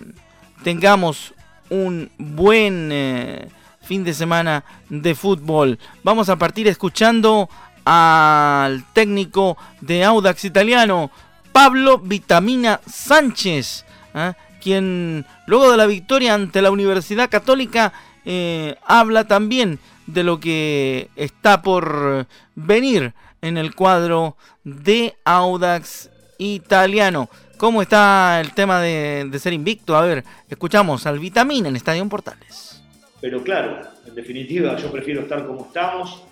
tengamos 0.63 1.33
un 1.69 2.11
buen 2.17 2.89
eh, 2.91 3.47
fin 3.81 4.03
de 4.03 4.13
semana 4.13 4.63
de 4.89 5.15
fútbol. 5.15 5.79
Vamos 6.03 6.29
a 6.29 6.35
partir 6.35 6.67
escuchando 6.67 7.49
al 7.85 8.83
técnico 8.93 9.57
de 9.79 10.03
Audax 10.03 10.45
italiano, 10.45 11.11
Pablo 11.51 11.97
Vitamina 11.97 12.79
Sánchez, 12.85 13.85
¿eh? 14.13 14.33
Quien 14.61 15.25
luego 15.47 15.69
de 15.69 15.77
la 15.77 15.85
victoria 15.85 16.33
ante 16.33 16.61
la 16.61 16.71
Universidad 16.71 17.29
Católica 17.29 17.91
eh, 18.23 18.75
habla 18.85 19.27
también 19.27 19.79
de 20.07 20.23
lo 20.23 20.39
que 20.39 21.09
está 21.15 21.61
por 21.61 22.27
venir 22.55 23.13
en 23.41 23.57
el 23.57 23.75
cuadro 23.75 24.37
de 24.63 25.15
Audax 25.25 26.09
italiano. 26.37 27.29
¿Cómo 27.57 27.81
está 27.81 28.39
el 28.41 28.53
tema 28.53 28.81
de, 28.81 29.29
ser 29.39 29.53
invicto? 29.53 29.95
A 29.95 30.01
ver, 30.01 30.23
escuchamos 30.49 31.05
al 31.05 31.19
Vitamina 31.19 31.69
en 31.69 31.75
Estadio 31.75 32.07
Portales. 32.09 32.81
Pero 33.19 33.43
claro, 33.43 33.81
en 34.07 34.15
definitiva, 34.15 34.75
yo 34.77 34.91
prefiero 34.91 35.21
estar 35.21 35.45
como 35.45 35.65
estamos 35.65 36.23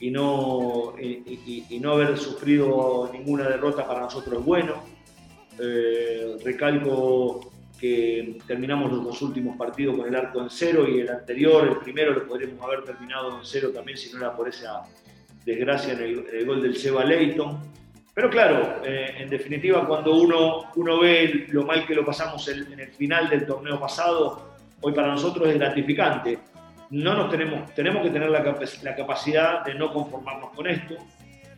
y 0.00 0.10
no, 0.10 0.94
y, 0.98 1.78
no 1.80 1.92
haber 1.92 2.16
sufrido 2.16 3.10
ninguna 3.12 3.48
derrota 3.48 3.86
para 3.86 4.00
nosotros 4.00 4.40
es 4.40 4.44
bueno. 4.44 4.82
Eh, 5.58 6.36
recalco 6.42 7.52
que 7.78 8.38
terminamos 8.46 8.92
los 8.92 9.04
dos 9.04 9.22
últimos 9.22 9.56
partidos 9.56 9.96
con 9.96 10.08
el 10.08 10.14
arco 10.14 10.40
en 10.40 10.50
cero 10.50 10.86
y 10.88 11.00
el 11.00 11.08
anterior, 11.08 11.68
el 11.68 11.76
primero, 11.78 12.12
lo 12.12 12.26
podríamos 12.26 12.60
haber 12.62 12.82
terminado 12.82 13.38
en 13.38 13.44
cero 13.44 13.70
también 13.72 13.96
si 13.96 14.12
no 14.12 14.18
era 14.18 14.34
por 14.34 14.48
esa 14.48 14.82
desgracia 15.44 15.92
en 15.94 16.02
el, 16.02 16.46
gol 16.46 16.60
del 16.60 16.76
Seba 16.76 17.04
Leighton. 17.04 17.58
Pero 18.12 18.30
claro, 18.30 18.82
eh, 18.84 19.14
en 19.18 19.30
definitiva, 19.30 19.86
cuando 19.86 20.16
uno, 20.16 20.64
uno 20.74 21.00
ve 21.00 21.46
lo 21.50 21.64
mal 21.64 21.86
que 21.86 21.94
lo 21.94 22.04
pasamos 22.04 22.48
en, 22.48 22.78
el 22.78 22.90
final 22.90 23.28
del 23.30 23.46
torneo 23.46 23.78
pasado, 23.78 24.56
hoy 24.80 24.92
para 24.92 25.08
nosotros 25.08 25.48
es 25.48 25.54
gratificante. 25.54 26.38
No 26.90 27.14
nos 27.14 27.30
tenemos, 27.30 27.72
tenemos 27.74 28.02
que 28.02 28.10
tener 28.10 28.28
la, 28.28 28.40
la 28.82 28.96
capacidad 28.96 29.64
de 29.64 29.74
no 29.74 29.92
conformarnos 29.92 30.50
con 30.50 30.66
esto, 30.66 30.96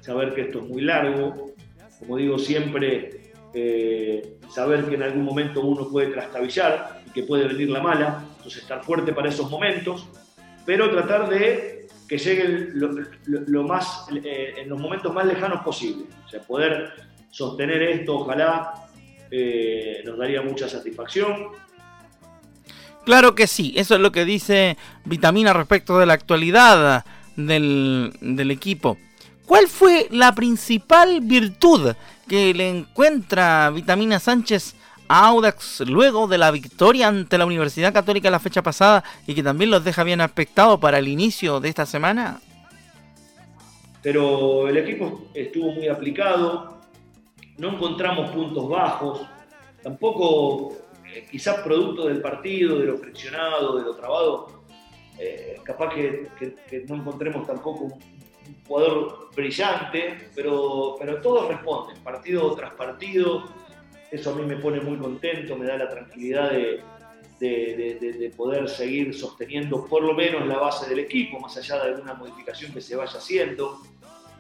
saber 0.01 0.35
que 0.35 0.43
esto 0.43 0.59
es 0.59 0.69
muy 0.69 0.83
largo. 0.83 1.55
Como 1.99 2.17
digo 2.17 2.39
siempre, 2.39 3.30
eh, 3.53 4.39
saber 4.49 4.85
que 4.87 4.95
en 4.95 5.03
algún 5.03 5.25
momento 5.25 5.61
uno 5.61 5.89
puede 5.89 6.09
trastabillar 6.09 7.03
y 7.07 7.11
que 7.11 7.25
puede 7.25 7.49
venir 7.49 7.71
la 7.71 7.81
mala, 7.81 8.25
entonces 8.37 8.63
estar 8.63 8.85
fuerte 8.85 9.13
para 9.13 9.29
esos 9.29 9.51
momentos, 9.51 10.09
pero 10.65 10.91
tratar 10.91 11.29
de 11.29 11.89
que 12.09 12.19
llegue 12.19 12.71
lo, 12.75 13.63
más, 13.63 14.07
eh, 14.25 14.55
en 14.59 14.69
los 14.69 14.81
momentos 14.81 15.15
más 15.15 15.27
lejanos 15.27 15.63
posible. 15.63 16.07
O 16.27 16.29
sea, 16.29 16.41
poder 16.41 16.93
sostener 17.31 17.83
esto, 17.83 18.17
ojalá, 18.17 18.89
eh, 19.31 20.03
nos 20.05 20.19
daría 20.19 20.43
mucha 20.43 20.69
satisfacción. 20.69 21.49
Claro 23.05 23.35
que 23.35 23.47
sí, 23.47 23.75
eso 23.77 23.95
es 23.95 24.01
lo 24.01 24.13
que 24.13 24.25
dice 24.25 24.77
Vitamina 25.05 25.53
respecto 25.53 25.99
de 25.99 26.07
la 26.07 26.15
actualidad 26.15 27.05
del, 27.37 28.13
del 28.21 28.51
equipo. 28.51 28.99
¿Cuál 29.51 29.67
fue 29.67 30.07
la 30.13 30.33
principal 30.33 31.23
virtud 31.23 31.95
que 32.29 32.55
le 32.55 32.69
encuentra 32.69 33.69
Vitamina 33.71 34.21
Sánchez 34.21 34.77
a 35.09 35.27
Audax 35.27 35.81
luego 35.89 36.29
de 36.29 36.39
la 36.39 36.53
victoria 36.53 37.09
ante 37.09 37.37
la 37.37 37.47
Universidad 37.47 37.93
Católica 37.93 38.31
la 38.31 38.39
fecha 38.39 38.63
pasada 38.63 39.03
y 39.27 39.35
que 39.35 39.43
también 39.43 39.73
los 39.73 39.83
deja 39.83 40.05
bien 40.05 40.21
aspectados 40.21 40.79
para 40.79 40.99
el 41.01 41.09
inicio 41.09 41.59
de 41.59 41.69
esta 41.69 41.85
semana? 41.85 42.41
Pero 44.05 44.69
el 44.69 44.77
equipo 44.77 45.27
estuvo 45.35 45.73
muy 45.73 45.89
aplicado, 45.89 46.79
no 47.59 47.71
encontramos 47.71 48.31
puntos 48.31 48.69
bajos, 48.69 49.23
tampoco 49.83 50.77
eh, 51.13 51.27
quizás 51.29 51.57
producto 51.63 52.07
del 52.07 52.21
partido, 52.21 52.79
de 52.79 52.87
lo 52.87 52.99
friccionado, 52.99 53.79
de 53.79 53.83
lo 53.83 53.97
trabado, 53.97 54.63
eh, 55.19 55.57
capaz 55.65 55.93
que, 55.93 56.29
que, 56.39 56.85
no 56.87 56.95
encontremos 56.95 57.49
tampoco 57.49 57.87
un 57.87 58.20
jugador 58.67 59.31
brillante, 59.35 60.31
pero, 60.35 60.97
pero 60.99 61.21
todos 61.21 61.49
responden, 61.49 62.03
partido 62.03 62.55
tras 62.55 62.75
partido. 62.75 63.45
Eso 64.11 64.33
a 64.33 64.35
mí 64.35 64.43
me 64.43 64.57
pone 64.57 64.81
muy 64.81 64.99
contento, 64.99 65.57
me 65.57 65.67
da 65.67 65.77
la 65.77 65.89
tranquilidad 65.89 66.51
de, 66.51 66.83
de, 67.39 68.33
poder 68.37 68.69
seguir 68.69 69.15
sosteniendo 69.15 69.87
por 69.87 70.03
lo 70.03 70.15
menos 70.15 70.47
la 70.47 70.59
base 70.59 70.89
del 70.89 70.99
equipo, 70.99 71.41
más 71.41 71.57
allá 71.57 71.77
de 71.77 71.91
alguna 71.93 72.15
modificación 72.15 72.73
que 72.73 72.81
se 72.81 72.97
vaya 72.97 73.19
haciendo. 73.19 73.81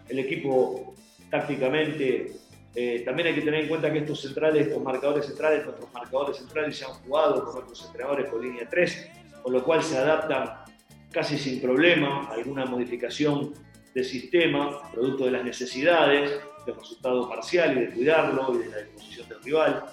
El 0.09 0.19
equipo 0.19 0.95
tácticamente, 1.31 2.33
eh, 2.75 3.03
también 3.05 3.29
hay 3.29 3.35
que 3.35 3.43
tener 3.43 3.63
en 3.63 3.69
cuenta 3.69 3.93
que 3.93 3.99
estos 3.99 4.21
centrales, 4.21 4.67
estos 4.67 4.83
marcadores 4.83 5.27
centrales, 5.27 5.65
nuestros 5.65 5.93
marcadores 5.93 6.37
centrales 6.37 6.77
se 6.77 6.85
han 6.85 6.93
jugado 6.93 7.45
con 7.45 7.55
nuestros 7.55 7.87
entrenadores 7.87 8.29
con 8.29 8.43
línea 8.43 8.69
3, 8.69 9.09
con 9.43 9.53
lo 9.53 9.65
cual 9.65 9.83
se 9.83 9.97
adaptan 9.97 10.65
casi 11.11 11.39
sin 11.39 11.61
problema. 11.61 12.29
Alguna 12.31 12.67
modificación 12.67 13.55
de 13.95 14.05
sistema, 14.05 14.91
producto 14.93 15.25
de 15.25 15.33
las 15.33 15.45
necesidades, 15.45 16.31
del 16.67 16.77
resultado 16.77 17.29
parcial 17.29 17.77
y 17.77 17.81
de 17.87 17.91
cuidarlo 17.91 18.55
y 18.55 18.59
de 18.59 18.69
la 18.69 18.79
disposición 18.79 19.29
del 19.29 19.43
rival. 19.43 19.85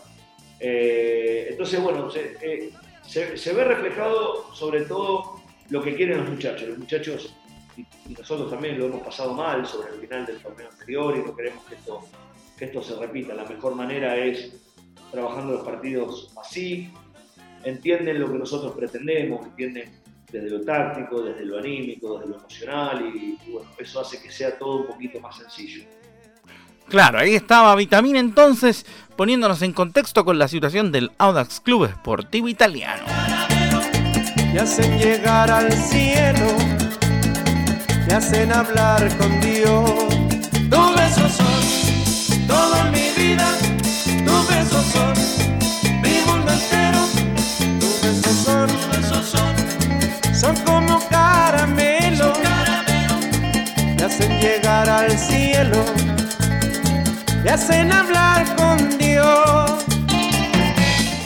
Eh, 0.59 1.47
entonces, 1.51 1.81
bueno, 1.81 2.09
eh, 2.15 2.71
se, 3.05 3.53
ve 3.53 3.63
reflejado 3.63 4.53
sobre 4.53 4.81
todo 4.81 5.41
lo 5.69 5.81
que 5.81 5.95
quieren 5.95 6.19
los 6.19 6.29
muchachos. 6.29 6.67
Los 6.69 6.77
muchachos, 6.77 7.33
y, 7.75 7.85
nosotros 8.13 8.49
también 8.49 8.79
lo 8.79 8.85
hemos 8.85 9.01
pasado 9.01 9.33
mal 9.33 9.65
sobre 9.65 9.93
el 9.93 9.99
final 9.99 10.25
del 10.25 10.39
torneo 10.39 10.69
anterior 10.69 11.15
y 11.17 11.27
no 11.27 11.35
queremos 11.35 11.63
que 11.65 11.75
esto, 11.75 12.01
que 12.57 12.65
esto 12.65 12.81
se 12.81 12.95
repita. 12.95 13.33
La 13.33 13.45
mejor 13.45 13.75
manera 13.75 14.15
es 14.17 14.53
trabajando 15.11 15.53
los 15.53 15.63
partidos 15.63 16.33
así, 16.39 16.91
entienden 17.63 18.19
lo 18.19 18.31
que 18.31 18.39
nosotros 18.39 18.73
pretendemos, 18.75 19.45
entienden 19.45 19.91
desde 20.31 20.49
lo 20.49 20.61
táctico, 20.61 21.21
desde 21.21 21.45
lo 21.45 21.57
anímico, 21.57 22.17
desde 22.17 22.29
lo 22.29 22.37
emocional 22.39 23.15
y, 23.15 23.37
bueno, 23.51 23.66
eso 23.88 24.01
hace 24.01 24.22
que 24.22 24.32
sea 24.32 24.58
todo 24.58 24.82
un 24.82 24.88
poquito 24.88 25.20
más 25.20 25.38
sencillo. 25.38 25.84
Claro, 26.89 27.20
ahí 27.20 27.36
estaba 27.36 27.75
Vitamina 27.75 28.20
entonces 28.20 28.86
poniéndonos 29.15 29.62
en 29.62 29.74
contexto 29.74 30.24
con 30.24 30.38
la 30.38 30.48
situación 30.48 30.91
del 30.91 31.12
Audax 31.17 31.60
Club 31.60 31.86
Esportivo 31.86 32.48
Italiano. 32.48 33.03
Me 34.53 34.60
hacen 34.60 34.98
llegar 34.98 35.51
al 35.51 35.72
cielo, 35.72 36.48
me 38.08 38.13
hacen 38.13 38.51
hablar 38.53 39.15
con 39.17 39.41
Dios. 39.41 39.91
Tus 40.70 40.96
besos 40.96 41.32
son 41.34 41.76
cielo, 55.17 55.83
me 57.43 57.50
hacen 57.50 57.91
hablar 57.91 58.55
con 58.55 58.97
Dios. 58.97 59.71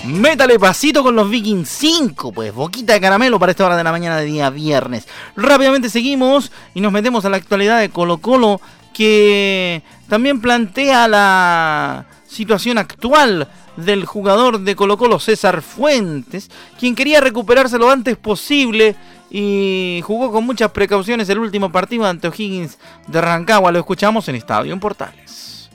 Métale 0.05 0.60
pasito 0.60 1.03
con 1.03 1.15
los 1.15 1.29
Vikings 1.29 1.69
5, 1.69 2.31
pues 2.31 2.53
boquita 2.53 2.93
de 2.93 3.01
caramelo 3.01 3.39
para 3.39 3.51
esta 3.51 3.65
hora 3.65 3.77
de 3.77 3.83
la 3.83 3.91
mañana 3.91 4.17
de 4.17 4.25
día 4.25 4.50
viernes. 4.50 5.07
Rápidamente 5.36 5.89
seguimos 5.89 6.51
y 6.74 6.81
nos 6.81 6.91
metemos 6.91 7.25
a 7.25 7.29
la 7.29 7.38
actualidad 7.38 7.79
de 7.79 7.89
Colo 7.89 8.19
Colo 8.19 8.62
que 8.93 9.81
también 10.07 10.41
plantea 10.41 11.07
la 11.07 12.05
situación 12.27 12.77
actual 12.77 13.48
del 13.77 14.05
jugador 14.05 14.59
de 14.59 14.75
Colo 14.75 14.97
Colo 14.97 15.19
César 15.19 15.61
Fuentes, 15.61 16.49
quien 16.79 16.95
quería 16.95 17.21
recuperarse 17.21 17.77
lo 17.77 17.89
antes 17.89 18.17
posible 18.17 18.95
y 19.29 20.01
jugó 20.03 20.31
con 20.31 20.45
muchas 20.45 20.71
precauciones 20.71 21.29
el 21.29 21.39
último 21.39 21.71
partido 21.71 22.05
ante 22.05 22.27
O'Higgins 22.27 22.77
de 23.07 23.21
Rancagua. 23.21 23.71
Lo 23.71 23.79
escuchamos 23.79 24.27
en 24.27 24.35
Estadio 24.35 24.73
en 24.73 24.79
Portales. 24.79 25.69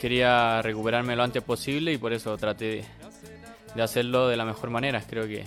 Quería 0.00 0.60
recuperarme 0.62 1.16
lo 1.16 1.22
antes 1.22 1.42
posible 1.42 1.92
y 1.92 1.98
por 1.98 2.12
eso 2.12 2.36
traté 2.36 2.84
de 3.74 3.82
hacerlo 3.82 4.28
de 4.28 4.36
la 4.36 4.44
mejor 4.44 4.70
manera. 4.70 5.02
Creo 5.08 5.26
que, 5.26 5.44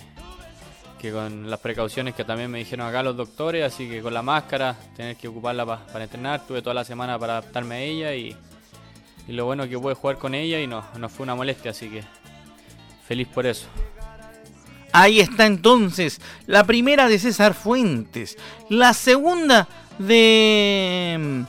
que 0.98 1.12
con 1.12 1.50
las 1.50 1.60
precauciones 1.60 2.14
que 2.14 2.24
también 2.24 2.50
me 2.50 2.58
dijeron 2.58 2.86
acá 2.86 3.02
los 3.02 3.16
doctores, 3.16 3.64
así 3.64 3.88
que 3.88 4.00
con 4.00 4.14
la 4.14 4.22
máscara, 4.22 4.76
tener 4.96 5.16
que 5.16 5.28
ocuparla 5.28 5.66
para 5.66 6.04
entrenar, 6.04 6.46
tuve 6.46 6.62
toda 6.62 6.74
la 6.74 6.84
semana 6.84 7.18
para 7.18 7.38
adaptarme 7.38 7.74
a 7.76 7.80
ella 7.80 8.14
y 8.14 8.34
y 9.30 9.32
lo 9.32 9.44
bueno 9.44 9.62
es 9.62 9.70
que 9.70 9.78
pude 9.78 9.94
jugar 9.94 10.18
con 10.18 10.34
ella 10.34 10.60
y 10.60 10.66
no, 10.66 10.82
no 10.98 11.08
fue 11.08 11.22
una 11.22 11.36
molestia, 11.36 11.70
así 11.70 11.88
que 11.88 12.02
feliz 13.06 13.28
por 13.28 13.46
eso. 13.46 13.68
Ahí 14.92 15.20
está 15.20 15.46
entonces 15.46 16.20
la 16.48 16.64
primera 16.64 17.08
de 17.08 17.16
César 17.16 17.54
Fuentes, 17.54 18.36
la 18.68 18.92
segunda 18.92 19.68
de 20.00 21.16
mm, 21.16 21.42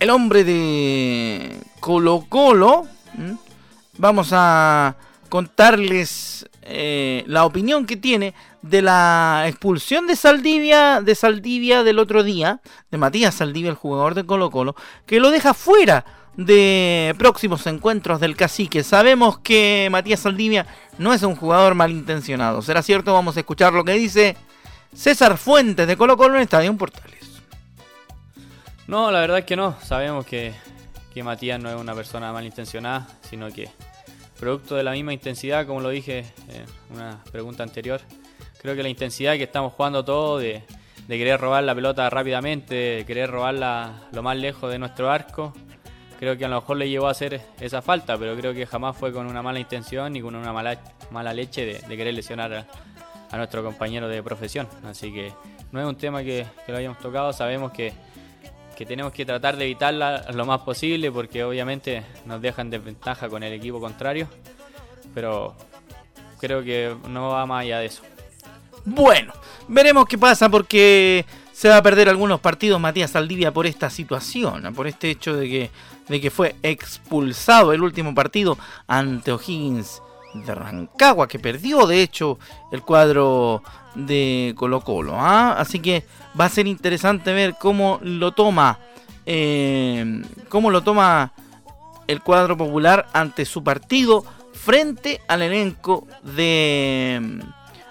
el 0.00 0.10
hombre 0.10 0.42
de 0.42 1.56
Colo 1.78 2.26
Colo. 2.28 2.88
Vamos 3.96 4.30
a 4.32 4.96
contarles 5.28 6.48
eh, 6.62 7.22
la 7.28 7.44
opinión 7.44 7.86
que 7.86 7.96
tiene 7.96 8.34
de 8.62 8.82
la 8.82 9.44
expulsión 9.46 10.08
de 10.08 10.16
Saldivia, 10.16 11.00
de 11.00 11.14
Saldivia 11.14 11.84
del 11.84 12.00
otro 12.00 12.24
día, 12.24 12.60
de 12.90 12.98
Matías 12.98 13.36
Saldivia, 13.36 13.70
el 13.70 13.76
jugador 13.76 14.16
de 14.16 14.26
Colo 14.26 14.50
Colo, 14.50 14.74
que 15.06 15.20
lo 15.20 15.30
deja 15.30 15.54
fuera 15.54 16.17
de 16.38 17.16
próximos 17.18 17.66
encuentros 17.66 18.20
del 18.20 18.36
cacique. 18.36 18.84
Sabemos 18.84 19.40
que 19.40 19.88
Matías 19.90 20.20
Saldivia 20.20 20.66
no 20.96 21.12
es 21.12 21.24
un 21.24 21.34
jugador 21.34 21.74
malintencionado. 21.74 22.62
¿Será 22.62 22.80
cierto? 22.80 23.12
Vamos 23.12 23.36
a 23.36 23.40
escuchar 23.40 23.72
lo 23.72 23.84
que 23.84 23.92
dice 23.92 24.36
César 24.94 25.36
Fuentes 25.36 25.88
de 25.88 25.96
Colo 25.96 26.16
Colo 26.16 26.36
en 26.36 26.42
Estadio 26.42 26.74
Portales. 26.76 27.42
No, 28.86 29.10
la 29.10 29.20
verdad 29.20 29.38
es 29.38 29.44
que 29.44 29.56
no. 29.56 29.74
Sabemos 29.82 30.24
que, 30.24 30.54
que 31.12 31.24
Matías 31.24 31.60
no 31.60 31.68
es 31.70 31.76
una 31.76 31.94
persona 31.94 32.32
malintencionada, 32.32 33.08
sino 33.28 33.50
que 33.50 33.68
producto 34.38 34.76
de 34.76 34.84
la 34.84 34.92
misma 34.92 35.12
intensidad, 35.12 35.66
como 35.66 35.80
lo 35.80 35.88
dije 35.88 36.24
en 36.48 36.96
una 36.96 37.18
pregunta 37.32 37.64
anterior, 37.64 38.00
creo 38.62 38.76
que 38.76 38.84
la 38.84 38.88
intensidad 38.88 39.34
que 39.34 39.42
estamos 39.42 39.72
jugando 39.72 40.04
todos 40.04 40.40
de, 40.40 40.62
querer 41.08 41.40
robar 41.40 41.64
la 41.64 41.74
pelota 41.74 42.08
rápidamente, 42.08 42.74
de 42.74 43.04
querer 43.04 43.28
robarla 43.28 44.04
lo 44.12 44.22
más 44.22 44.36
lejos 44.36 44.70
de 44.70 44.78
nuestro 44.78 45.10
arco, 45.10 45.52
creo 46.18 46.36
que 46.36 46.44
a 46.44 46.48
lo 46.48 46.60
mejor 46.60 46.76
le 46.76 46.88
llevó 46.88 47.06
a 47.06 47.12
hacer 47.12 47.40
esa 47.60 47.80
falta, 47.80 48.18
pero 48.18 48.36
creo 48.36 48.52
que 48.52 48.66
jamás 48.66 48.96
fue 48.96 49.12
con 49.12 49.26
una 49.26 49.42
mala 49.42 49.60
intención 49.60 50.12
ni 50.12 50.20
con 50.20 50.34
una 50.34 50.52
mala, 50.52 50.78
mala 51.10 51.32
leche 51.32 51.64
de, 51.64 51.96
querer 51.96 52.12
lesionar 52.12 52.66
a, 53.30 53.36
nuestro 53.36 53.62
compañero 53.62 54.08
de 54.08 54.22
profesión. 54.22 54.66
Así 54.84 55.12
que 55.12 55.32
no 55.70 55.80
es 55.80 55.86
un 55.86 55.96
tema 55.96 56.22
que, 56.22 56.46
lo 56.66 56.76
hayamos 56.76 56.98
tocado, 56.98 57.32
sabemos 57.32 57.72
que 57.72 57.92
que 58.76 58.86
tenemos 58.86 59.12
que 59.12 59.26
tratar 59.26 59.56
de 59.56 59.64
evitarla 59.64 60.24
lo 60.32 60.46
más 60.46 60.60
posible 60.60 61.10
porque 61.10 61.42
obviamente 61.42 62.04
nos 62.26 62.40
dejan 62.40 62.70
desventaja 62.70 63.28
con 63.28 63.42
el 63.42 63.52
equipo 63.52 63.80
contrario, 63.80 64.28
pero 65.12 65.56
creo 66.38 66.62
que 66.62 66.94
no 67.08 67.30
va 67.30 67.44
más 67.44 67.62
allá 67.62 67.80
de 67.80 67.86
eso. 67.86 68.04
Bueno, 68.84 69.32
veremos 69.66 70.06
qué 70.06 70.16
pasa 70.16 70.48
porque 70.48 71.26
se 71.58 71.68
va 71.68 71.78
a 71.78 71.82
perder 71.82 72.08
algunos 72.08 72.38
partidos 72.38 72.80
Matías 72.80 73.10
Saldivia 73.10 73.52
por 73.52 73.66
esta 73.66 73.90
situación, 73.90 74.72
por 74.76 74.86
este 74.86 75.10
hecho 75.10 75.34
de 75.34 75.48
que, 75.48 75.70
de 76.06 76.20
que 76.20 76.30
fue 76.30 76.54
expulsado 76.62 77.72
el 77.72 77.82
último 77.82 78.14
partido 78.14 78.56
ante 78.86 79.32
O'Higgins 79.32 80.00
de 80.34 80.54
Rancagua, 80.54 81.26
que 81.26 81.40
perdió 81.40 81.84
de 81.88 82.00
hecho 82.00 82.38
el 82.70 82.82
cuadro 82.82 83.64
de 83.96 84.54
Colo 84.56 84.82
Colo. 84.82 85.14
¿ah? 85.16 85.56
Así 85.58 85.80
que 85.80 86.04
va 86.40 86.44
a 86.44 86.48
ser 86.48 86.68
interesante 86.68 87.32
ver 87.32 87.56
cómo 87.58 87.98
lo 88.04 88.30
toma, 88.30 88.78
eh, 89.26 90.22
cómo 90.48 90.70
lo 90.70 90.82
toma 90.82 91.32
el 92.06 92.22
cuadro 92.22 92.56
popular 92.56 93.08
ante 93.12 93.44
su 93.44 93.64
partido 93.64 94.24
frente 94.52 95.20
al 95.26 95.42
elenco 95.42 96.06
de 96.22 97.42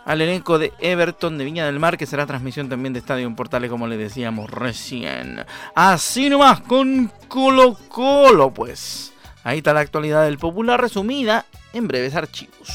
al 0.08 0.22
elenco 0.22 0.58
de 0.58 0.72
Everton 0.80 1.38
de 1.38 1.44
Viña 1.44 1.66
del 1.66 1.80
Mar, 1.80 1.98
que 1.98 2.06
será 2.06 2.26
transmisión 2.26 2.70
también 2.70 2.94
de 2.94 3.00
Estadio 3.00 3.28
en 3.28 3.36
Portales, 3.36 3.70
como 3.70 3.88
le 3.88 3.98
decíamos 3.98 4.50
recién. 4.50 5.46
Así 5.76 6.30
nomás 6.30 6.62
con 6.62 7.12
Colo 7.28 7.78
Colo, 7.90 8.54
pues. 8.54 9.12
Ahí 9.44 9.58
está 9.58 9.74
la 9.74 9.82
actualidad 9.82 10.24
del 10.24 10.38
popular 10.38 10.80
resumida 10.80 11.46
en 11.74 11.90
breves 11.90 12.16
archivos. 12.16 12.70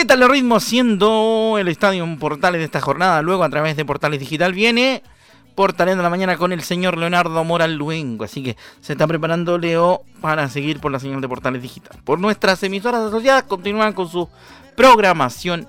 Métale 0.00 0.28
ritmo 0.28 0.56
haciendo 0.56 1.56
el 1.58 1.68
estadio 1.68 2.04
en 2.04 2.18
Portales 2.18 2.60
de 2.60 2.64
esta 2.64 2.80
jornada. 2.80 3.20
Luego 3.20 3.44
a 3.44 3.50
través 3.50 3.76
de 3.76 3.84
Portales 3.84 4.18
Digital 4.18 4.54
viene 4.54 5.02
Portaleando 5.54 6.02
la 6.02 6.08
mañana 6.08 6.38
con 6.38 6.52
el 6.52 6.62
señor 6.62 6.96
Leonardo 6.96 7.44
Moral 7.44 7.74
Luengo. 7.74 8.24
Así 8.24 8.42
que 8.42 8.56
se 8.80 8.94
está 8.94 9.06
preparando 9.06 9.58
Leo 9.58 10.04
para 10.22 10.48
seguir 10.48 10.80
por 10.80 10.90
la 10.90 11.00
señal 11.00 11.20
de 11.20 11.28
Portales 11.28 11.60
Digital. 11.60 11.98
Por 12.02 12.18
nuestras 12.18 12.62
emisoras 12.62 13.02
asociadas 13.02 13.42
continúan 13.42 13.92
con 13.92 14.08
su 14.08 14.26
programación 14.74 15.68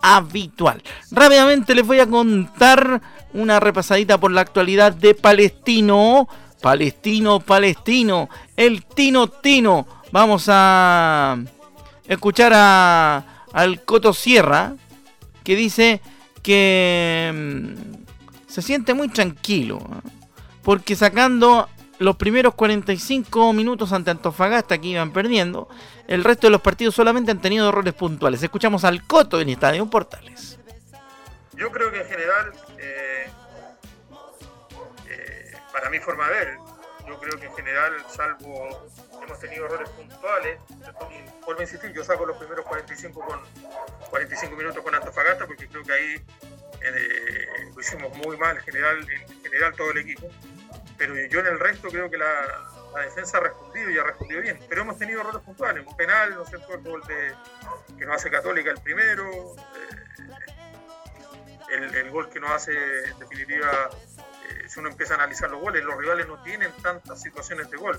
habitual. 0.00 0.80
Rápidamente 1.10 1.74
les 1.74 1.84
voy 1.84 1.98
a 1.98 2.06
contar 2.06 3.02
una 3.34 3.58
repasadita 3.58 4.16
por 4.16 4.30
la 4.30 4.42
actualidad 4.42 4.92
de 4.92 5.16
Palestino. 5.16 6.28
Palestino, 6.60 7.40
Palestino, 7.40 8.28
el 8.56 8.84
Tino 8.84 9.26
Tino. 9.26 9.88
Vamos 10.12 10.44
a 10.46 11.36
escuchar 12.06 12.52
a, 12.54 13.31
al 13.52 13.84
Coto 13.84 14.12
Sierra 14.12 14.74
que 15.44 15.56
dice 15.56 16.00
que 16.42 17.30
mm, 17.34 18.50
se 18.50 18.62
siente 18.62 18.94
muy 18.94 19.08
tranquilo. 19.08 19.80
Porque 20.62 20.94
sacando 20.94 21.68
los 21.98 22.16
primeros 22.16 22.54
45 22.54 23.52
minutos 23.52 23.92
ante 23.92 24.10
Antofagasta 24.10 24.78
que 24.78 24.88
iban 24.88 25.12
perdiendo, 25.12 25.68
el 26.06 26.24
resto 26.24 26.46
de 26.46 26.52
los 26.52 26.60
partidos 26.60 26.94
solamente 26.94 27.30
han 27.30 27.40
tenido 27.40 27.68
errores 27.68 27.94
puntuales. 27.94 28.42
Escuchamos 28.42 28.84
al 28.84 29.06
Coto 29.06 29.40
en 29.40 29.48
Estadio 29.48 29.88
Portales. 29.88 30.58
Yo 31.54 31.70
creo 31.70 31.90
que 31.92 32.00
en 32.00 32.08
general, 32.08 32.52
eh, 32.78 33.26
eh, 35.08 35.52
para 35.72 35.90
mi 35.90 35.98
forma 35.98 36.28
de 36.28 36.32
ver, 36.32 36.58
creo 37.20 37.38
que 37.38 37.46
en 37.46 37.54
general, 37.54 38.04
salvo 38.08 38.88
hemos 39.22 39.38
tenido 39.38 39.66
errores 39.66 39.88
puntuales, 39.90 40.58
vuelvo 41.44 41.60
a 41.60 41.62
insistir, 41.62 41.92
yo 41.92 42.04
saco 42.04 42.26
los 42.26 42.36
primeros 42.36 42.64
45, 42.66 43.20
con, 43.20 43.40
45 44.10 44.56
minutos 44.56 44.82
con 44.82 44.94
Antofagasta 44.94 45.46
porque 45.46 45.68
creo 45.68 45.82
que 45.82 45.92
ahí 45.92 46.26
eh, 46.82 47.46
lo 47.74 47.80
hicimos 47.80 48.16
muy 48.18 48.36
mal 48.36 48.56
en 48.56 48.62
general, 48.62 48.98
en 49.10 49.42
general 49.42 49.74
todo 49.74 49.90
el 49.90 49.98
equipo 49.98 50.28
pero 51.02 51.16
yo 51.26 51.40
en 51.40 51.46
el 51.46 51.58
resto 51.58 51.88
creo 51.88 52.08
que 52.08 52.16
la, 52.16 52.46
defensa 53.04 53.38
ha 53.38 53.40
respondido 53.40 53.90
y 53.90 53.98
ha 53.98 54.04
respondido 54.04 54.40
bien. 54.40 54.58
Pero 54.68 54.82
hemos 54.82 54.98
tenido 54.98 55.20
errores 55.20 55.40
puntuales, 55.40 55.84
un 55.84 55.96
penal, 55.96 56.34
¿no 56.34 56.42
es 56.44 56.48
cierto? 56.48 56.74
El 56.74 56.82
gol 56.82 57.02
de, 57.08 57.34
que 57.98 58.06
nos 58.06 58.16
hace 58.16 58.30
Católica 58.30 58.70
el 58.70 58.80
primero, 58.80 59.56
eh, 61.72 61.90
el, 61.94 62.10
gol 62.10 62.28
que 62.28 62.38
nos 62.38 62.52
hace 62.52 62.72
en 63.10 63.18
definitiva, 63.18 63.90
eh, 64.52 64.68
si 64.68 64.80
uno 64.80 64.88
empieza 64.88 65.14
a 65.14 65.16
analizar 65.16 65.50
los 65.50 65.60
goles, 65.60 65.84
los 65.84 65.96
rivales 65.96 66.26
no 66.28 66.42
tienen 66.42 66.70
tantas 66.82 67.20
situaciones 67.20 67.70
de 67.70 67.76
gol. 67.76 67.98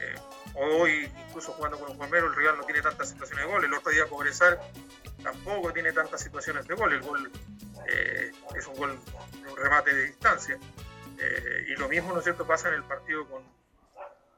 Eh, 0.00 0.14
hoy, 0.54 1.12
incluso 1.28 1.52
jugando 1.52 1.78
con 1.78 1.90
un 1.90 1.98
Palmero, 1.98 2.26
el 2.26 2.34
rival 2.34 2.56
no 2.58 2.64
tiene 2.64 2.82
tantas 2.82 3.08
situaciones 3.08 3.44
de 3.44 3.52
gol. 3.52 3.64
El 3.64 3.74
otro 3.74 3.92
día 3.92 4.06
Cobresal 4.06 4.58
tampoco 5.22 5.72
tiene 5.72 5.92
tantas 5.92 6.20
situaciones 6.20 6.66
de 6.66 6.74
gol. 6.74 6.92
El 6.92 7.02
gol 7.02 7.30
es 8.56 8.66
un 8.66 8.74
gol, 8.76 8.98
un 9.50 9.56
remate 9.56 9.94
de 9.94 10.04
distancia. 10.06 10.58
Eh, 11.18 11.66
y 11.68 11.76
lo 11.76 11.88
mismo, 11.88 12.12
¿no 12.12 12.18
es 12.18 12.24
cierto?, 12.24 12.46
pasa 12.46 12.68
en 12.68 12.74
el 12.74 12.84
partido 12.84 13.26
con, 13.28 13.42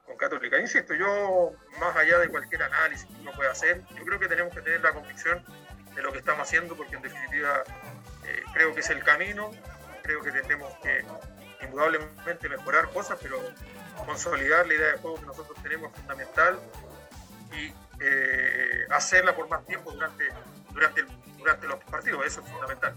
con 0.06 0.16
Católica. 0.16 0.58
Insisto, 0.58 0.94
yo, 0.94 1.52
más 1.80 1.96
allá 1.96 2.18
de 2.18 2.28
cualquier 2.28 2.62
análisis 2.62 3.06
que 3.06 3.20
uno 3.22 3.32
pueda 3.32 3.52
hacer, 3.52 3.82
yo 3.96 4.04
creo 4.04 4.18
que 4.18 4.28
tenemos 4.28 4.54
que 4.54 4.60
tener 4.60 4.80
la 4.82 4.92
convicción 4.92 5.44
de 5.94 6.02
lo 6.02 6.12
que 6.12 6.18
estamos 6.18 6.42
haciendo, 6.42 6.76
porque 6.76 6.96
en 6.96 7.02
definitiva 7.02 7.62
eh, 8.24 8.42
creo 8.52 8.74
que 8.74 8.80
es 8.80 8.90
el 8.90 9.02
camino, 9.02 9.50
creo 10.02 10.20
que 10.20 10.32
tenemos 10.32 10.72
que 10.82 11.04
indudablemente 11.64 12.48
mejorar 12.48 12.90
cosas, 12.90 13.18
pero 13.20 13.38
consolidar 14.06 14.66
la 14.66 14.74
idea 14.74 14.92
de 14.92 14.98
juego 14.98 15.16
que 15.16 15.26
nosotros 15.26 15.58
tenemos 15.62 15.90
es 15.90 15.98
fundamental 15.98 16.58
y 17.52 17.72
eh, 18.00 18.86
hacerla 18.90 19.34
por 19.34 19.48
más 19.48 19.64
tiempo 19.66 19.92
durante, 19.92 20.24
durante, 20.72 21.04
durante 21.38 21.66
los 21.66 21.78
partidos, 21.84 22.26
eso 22.26 22.40
es 22.40 22.48
fundamental. 22.50 22.94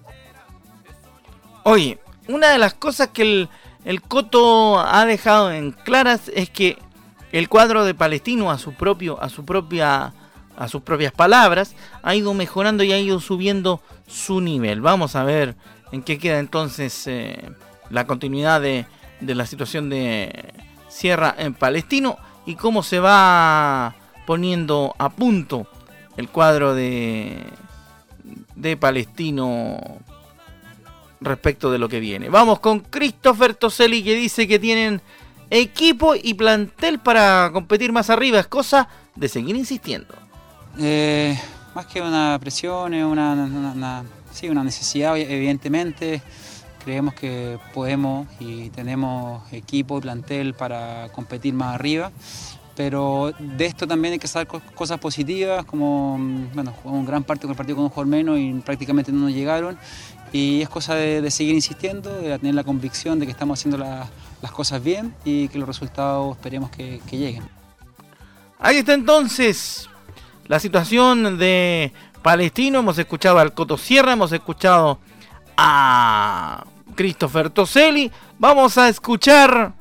Oye, 1.64 2.00
una 2.28 2.50
de 2.50 2.58
las 2.58 2.74
cosas 2.74 3.10
que 3.10 3.22
el, 3.22 3.50
el 3.86 4.02
Coto 4.02 4.80
ha 4.80 5.06
dejado 5.06 5.52
en 5.52 5.72
claras 5.72 6.30
es 6.34 6.50
que 6.50 6.78
el 7.32 7.50
cuadro 7.50 7.86
de 7.86 7.94
Palestino 7.94 8.52
a 8.52 8.58
su 8.58 8.74
propio 8.74 9.22
a 9.22 9.30
su 9.30 9.46
propia 9.46 10.14
a 10.58 10.68
sus 10.68 10.82
propias 10.82 11.12
palabras 11.12 11.76
ha 12.02 12.16
ido 12.16 12.34
mejorando 12.34 12.84
y 12.84 12.92
ha 12.92 13.00
ido 13.00 13.20
subiendo 13.20 13.82
su 14.08 14.42
nivel. 14.42 14.82
Vamos 14.82 15.16
a 15.16 15.24
ver 15.24 15.56
en 15.92 16.02
qué 16.02 16.18
queda 16.18 16.40
entonces 16.40 17.06
eh, 17.06 17.52
la 17.90 18.08
continuidad 18.08 18.62
de, 18.62 18.86
de, 19.22 19.36
la 19.36 19.46
situación 19.46 19.90
de 19.90 20.54
Sierra 20.90 21.36
en 21.38 21.54
Palestino 21.54 22.18
y 22.46 22.56
cómo 22.56 22.84
se 22.84 23.00
va 23.00 23.96
poniendo 24.26 24.96
a 24.98 25.10
punto 25.10 25.68
el 26.18 26.30
cuadro 26.30 26.74
de 26.74 27.46
de 28.58 28.76
Palestino 28.76 29.80
respecto 31.22 31.72
de 31.72 31.78
lo 31.78 31.88
que 31.90 32.00
viene. 32.00 32.30
Vamos 32.30 32.60
con 32.60 32.80
Christopher 32.80 33.56
Toselli 33.56 34.04
que 34.04 34.16
dice 34.16 34.48
que 34.48 34.60
tienen 34.60 35.02
equipo 35.50 36.14
y 36.16 36.34
plantel 36.34 37.00
para 37.00 37.50
competir 37.54 37.92
más 37.92 38.10
arriba. 38.10 38.40
Es 38.40 38.48
cosa 38.48 38.88
de 39.16 39.30
seguir 39.30 39.56
insistiendo. 39.56 40.14
Eh, 40.80 41.40
más 41.74 41.86
que 41.86 42.02
una 42.02 42.38
presión, 42.40 42.94
es 42.94 43.06
una, 43.06 44.04
sí, 44.32 44.50
una 44.50 44.64
necesidad, 44.64 45.18
evidentemente. 45.18 46.22
Creemos 46.88 47.16
que 47.16 47.60
podemos 47.74 48.30
y 48.40 48.70
tenemos 48.70 49.44
equipo 49.52 49.98
y 49.98 50.02
plantel 50.02 50.54
para 50.54 51.10
competir 51.10 51.54
más 51.54 51.76
arriba. 51.76 52.14
Pero 52.78 53.34
de 53.38 53.66
esto 53.66 53.86
también 53.86 54.14
hay 54.14 54.20
que 54.20 54.28
sacar 54.30 54.62
cosas 54.74 54.98
positivas, 54.98 55.66
como 55.66 56.18
bueno, 56.54 56.74
jugamos 56.82 57.06
gran 57.06 57.26
parte 57.26 57.42
con 57.42 57.52
el 57.52 57.58
partido 57.58 57.76
con 57.76 57.84
un 57.84 57.90
jugador 57.90 58.08
menos 58.08 58.40
y 58.40 58.54
prácticamente 58.66 59.12
no 59.12 59.20
nos 59.20 59.34
llegaron. 59.34 59.78
Y 60.32 60.62
es 60.62 60.70
cosa 60.70 60.96
de, 60.96 61.30
seguir 61.30 61.56
insistiendo, 61.56 62.10
de 62.22 62.40
tener 62.40 62.56
la 62.56 62.64
convicción 62.64 63.20
de 63.20 63.26
que 63.26 63.34
estamos 63.34 63.60
haciendo 63.60 63.78
las 63.78 64.52
cosas 64.54 64.82
bien 64.82 65.14
y 65.26 65.50
que 65.50 65.60
los 65.60 65.68
resultados 65.68 66.38
esperemos 66.38 66.70
que, 66.70 67.02
lleguen. 67.12 67.44
Ahí 68.60 68.78
está 68.78 68.94
entonces 68.94 69.90
la 70.46 70.62
situación 70.62 71.38
de 71.38 71.92
Palestino, 72.22 72.80
hemos 72.80 72.98
escuchado 72.98 73.40
al 73.40 73.54
Coto 73.54 73.78
Sierra, 73.78 74.14
hemos 74.14 74.32
escuchado 74.32 75.00
a 75.58 76.64
Christopher 76.98 77.52
Toselli, 77.52 78.12
vamos 78.40 78.78
a 78.78 78.90
escuchar 78.90 79.72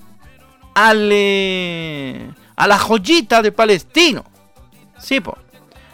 eh, 0.93 2.31
a 2.55 2.67
la 2.69 2.79
joyita 2.79 3.43
de 3.43 3.51
Palestino. 3.51 4.25
Sí, 4.99 5.21
po, 5.21 5.37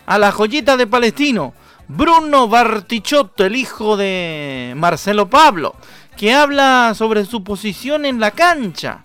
a 0.04 0.18
la 0.18 0.32
joyita 0.32 0.76
de 0.76 0.86
Palestino. 0.86 1.54
Bruno 1.88 2.48
Bartichotto, 2.48 3.44
el 3.44 3.56
hijo 3.56 3.96
de 3.96 4.74
Marcelo 4.76 5.30
Pablo, 5.30 5.74
que 6.16 6.32
habla 6.32 6.92
sobre 6.94 7.24
su 7.24 7.44
posición 7.44 8.04
en 8.04 8.18
la 8.18 8.32
cancha. 8.32 9.04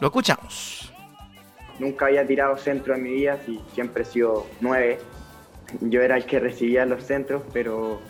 Lo 0.00 0.08
escuchamos. 0.08 0.92
Nunca 1.78 2.06
había 2.06 2.26
tirado 2.26 2.56
centro 2.56 2.94
en 2.94 3.02
mi 3.02 3.12
vida, 3.12 3.38
y 3.46 3.60
siempre 3.74 4.02
he 4.02 4.06
sido 4.06 4.46
nueve. 4.60 4.98
Yo 5.80 6.02
era 6.02 6.16
el 6.16 6.26
que 6.26 6.38
recibía 6.38 6.84
los 6.84 7.04
centros, 7.04 7.42
pero 7.52 8.00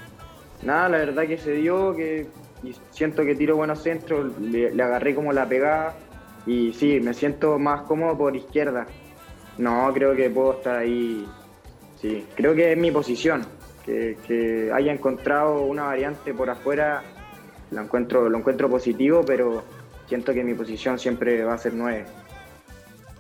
nada, 0.63 0.89
la 0.89 0.99
verdad 0.99 1.27
que 1.27 1.39
se 1.39 1.53
dio, 1.53 1.95
que 1.95 2.29
siento 2.91 3.23
que 3.23 3.35
tiro 3.35 3.57
buenos 3.57 3.83
centros, 3.83 4.39
le, 4.41 4.71
agarré 4.83 5.15
como 5.15 5.33
la 5.33 5.49
pegada 5.49 5.95
y 6.47 6.73
sí, 6.73 7.01
me 7.01 7.15
siento 7.15 7.59
más 7.59 7.83
cómodo 7.83 8.17
por 8.17 8.37
izquierda. 8.37 8.87
No, 9.59 9.91
creo 9.93 10.15
que 10.15 10.31
puedo 10.31 10.55
estar 10.55 10.77
ahí, 10.77 11.27
sí, 12.01 12.27
creo 12.35 12.55
que 12.55 12.73
es 12.73 12.79
mi 12.79 12.91
posición, 12.91 13.47
que, 13.85 14.19
que 14.27 14.71
haya 14.73 14.93
encontrado 14.93 15.63
una 15.63 15.85
variante 15.85 16.35
por 16.35 16.51
afuera, 16.51 17.03
lo 17.71 17.81
encuentro, 17.81 18.29
lo 18.29 18.39
encuentro 18.39 18.69
positivo, 18.69 19.23
pero 19.27 19.65
siento 20.09 20.33
que 20.33 20.45
mi 20.45 20.55
posición 20.55 20.99
siempre 20.99 21.43
va 21.45 21.55
a 21.55 21.59
ser 21.59 21.75
nueve. 21.75 22.05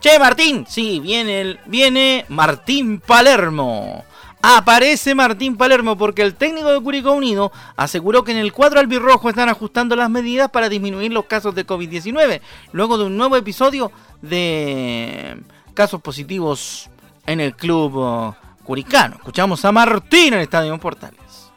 Che, 0.00 0.18
Martín, 0.18 0.66
sí, 0.68 1.00
viene, 1.00 1.58
viene 1.66 2.26
Martín 2.28 3.00
Palermo. 3.00 4.04
Aparece 4.48 5.16
Martín 5.16 5.56
Palermo 5.56 5.98
porque 5.98 6.22
el 6.22 6.36
técnico 6.36 6.70
de 6.70 6.80
Curicó 6.80 7.10
Unido 7.10 7.50
aseguró 7.74 8.22
que 8.22 8.30
en 8.30 8.38
el 8.38 8.52
cuadro 8.52 8.78
albirrojo 8.78 9.28
están 9.28 9.48
ajustando 9.48 9.96
las 9.96 10.08
medidas 10.08 10.52
para 10.52 10.68
disminuir 10.68 11.12
los 11.12 11.24
casos 11.24 11.52
de 11.56 11.66
COVID-19, 11.66 12.40
luego 12.70 12.96
de 12.96 13.06
un 13.06 13.16
nuevo 13.16 13.36
episodio 13.36 13.90
de 14.22 15.42
casos 15.74 16.00
positivos 16.00 16.88
en 17.26 17.40
el 17.40 17.56
club 17.56 17.96
uh, 17.96 18.34
curicano. 18.62 19.16
Escuchamos 19.16 19.64
a 19.64 19.72
Martín 19.72 20.28
en 20.28 20.34
el 20.34 20.40
Estadio 20.42 20.78
Portales. 20.78 21.50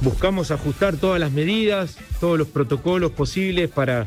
Buscamos 0.00 0.50
ajustar 0.50 0.96
todas 0.96 1.20
las 1.20 1.30
medidas, 1.30 1.96
todos 2.18 2.38
los 2.38 2.48
protocolos 2.48 3.12
posibles 3.12 3.70
para, 3.70 4.04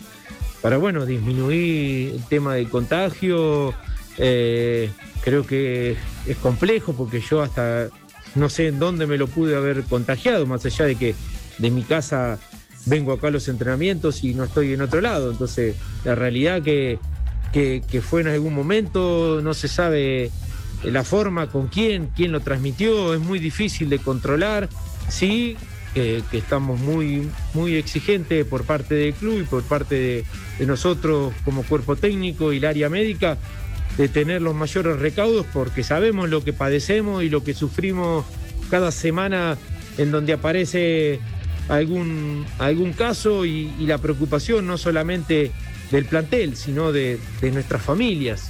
para 0.61 0.75
bueno, 0.75 1.05
disminuir 1.05 2.15
el 2.15 2.23
tema 2.25 2.55
del 2.55 2.67
contagio. 2.67 3.73
Eh, 4.17 4.91
creo 5.21 5.45
que 5.45 5.95
es 6.27 6.37
complejo 6.37 6.93
porque 6.93 7.21
yo 7.21 7.41
hasta 7.41 7.87
no 8.35 8.49
sé 8.49 8.67
en 8.67 8.79
dónde 8.79 9.07
me 9.07 9.17
lo 9.17 9.27
pude 9.27 9.55
haber 9.55 9.83
contagiado, 9.83 10.45
más 10.45 10.65
allá 10.65 10.85
de 10.85 10.95
que 10.95 11.15
de 11.57 11.71
mi 11.71 11.83
casa 11.83 12.39
vengo 12.85 13.13
acá 13.13 13.27
a 13.27 13.31
los 13.31 13.47
entrenamientos 13.47 14.23
y 14.23 14.33
no 14.33 14.43
estoy 14.43 14.73
en 14.73 14.81
otro 14.81 15.01
lado. 15.01 15.31
Entonces, 15.31 15.75
la 16.03 16.15
realidad 16.15 16.61
que, 16.61 16.99
que, 17.51 18.01
fue 18.01 18.21
en 18.21 18.27
algún 18.27 18.53
momento, 18.53 19.39
no 19.41 19.53
se 19.53 19.67
sabe 19.67 20.31
la 20.83 21.03
forma, 21.03 21.47
con 21.49 21.67
quién, 21.67 22.09
quién 22.15 22.31
lo 22.31 22.41
transmitió, 22.41 23.13
es 23.13 23.19
muy 23.19 23.39
difícil 23.39 23.89
de 23.89 23.99
controlar. 23.99 24.67
Sí, 25.09 25.55
que 25.93 26.23
estamos 26.31 26.79
muy, 26.79 27.29
muy 27.53 27.75
exigentes 27.75 28.45
por 28.45 28.63
parte 28.63 28.95
del 28.95 29.13
club 29.13 29.41
y 29.41 29.43
por 29.43 29.61
parte 29.61 29.95
de, 29.95 30.25
de 30.57 30.65
nosotros 30.65 31.33
como 31.45 31.61
cuerpo 31.63 31.95
técnico 31.95 32.51
y 32.51 32.57
el 32.57 32.65
área 32.65 32.89
médica 32.89 33.37
de 33.97 34.07
tener 34.07 34.41
los 34.41 34.55
mayores 34.55 34.99
recaudos 34.99 35.45
porque 35.53 35.83
sabemos 35.83 36.29
lo 36.29 36.43
que 36.43 36.53
padecemos 36.53 37.23
y 37.23 37.29
lo 37.29 37.43
que 37.43 37.53
sufrimos 37.53 38.25
cada 38.69 38.91
semana 38.91 39.57
en 39.97 40.11
donde 40.11 40.33
aparece 40.33 41.19
algún, 41.69 42.45
algún 42.59 42.93
caso 42.93 43.45
y, 43.45 43.71
la 43.79 43.97
preocupación 43.97 44.65
no 44.65 44.77
solamente 44.77 45.51
del 45.91 46.05
plantel, 46.05 46.55
sino 46.55 46.91
de, 46.91 47.19
de 47.41 47.51
nuestras 47.51 47.81
familias. 47.81 48.49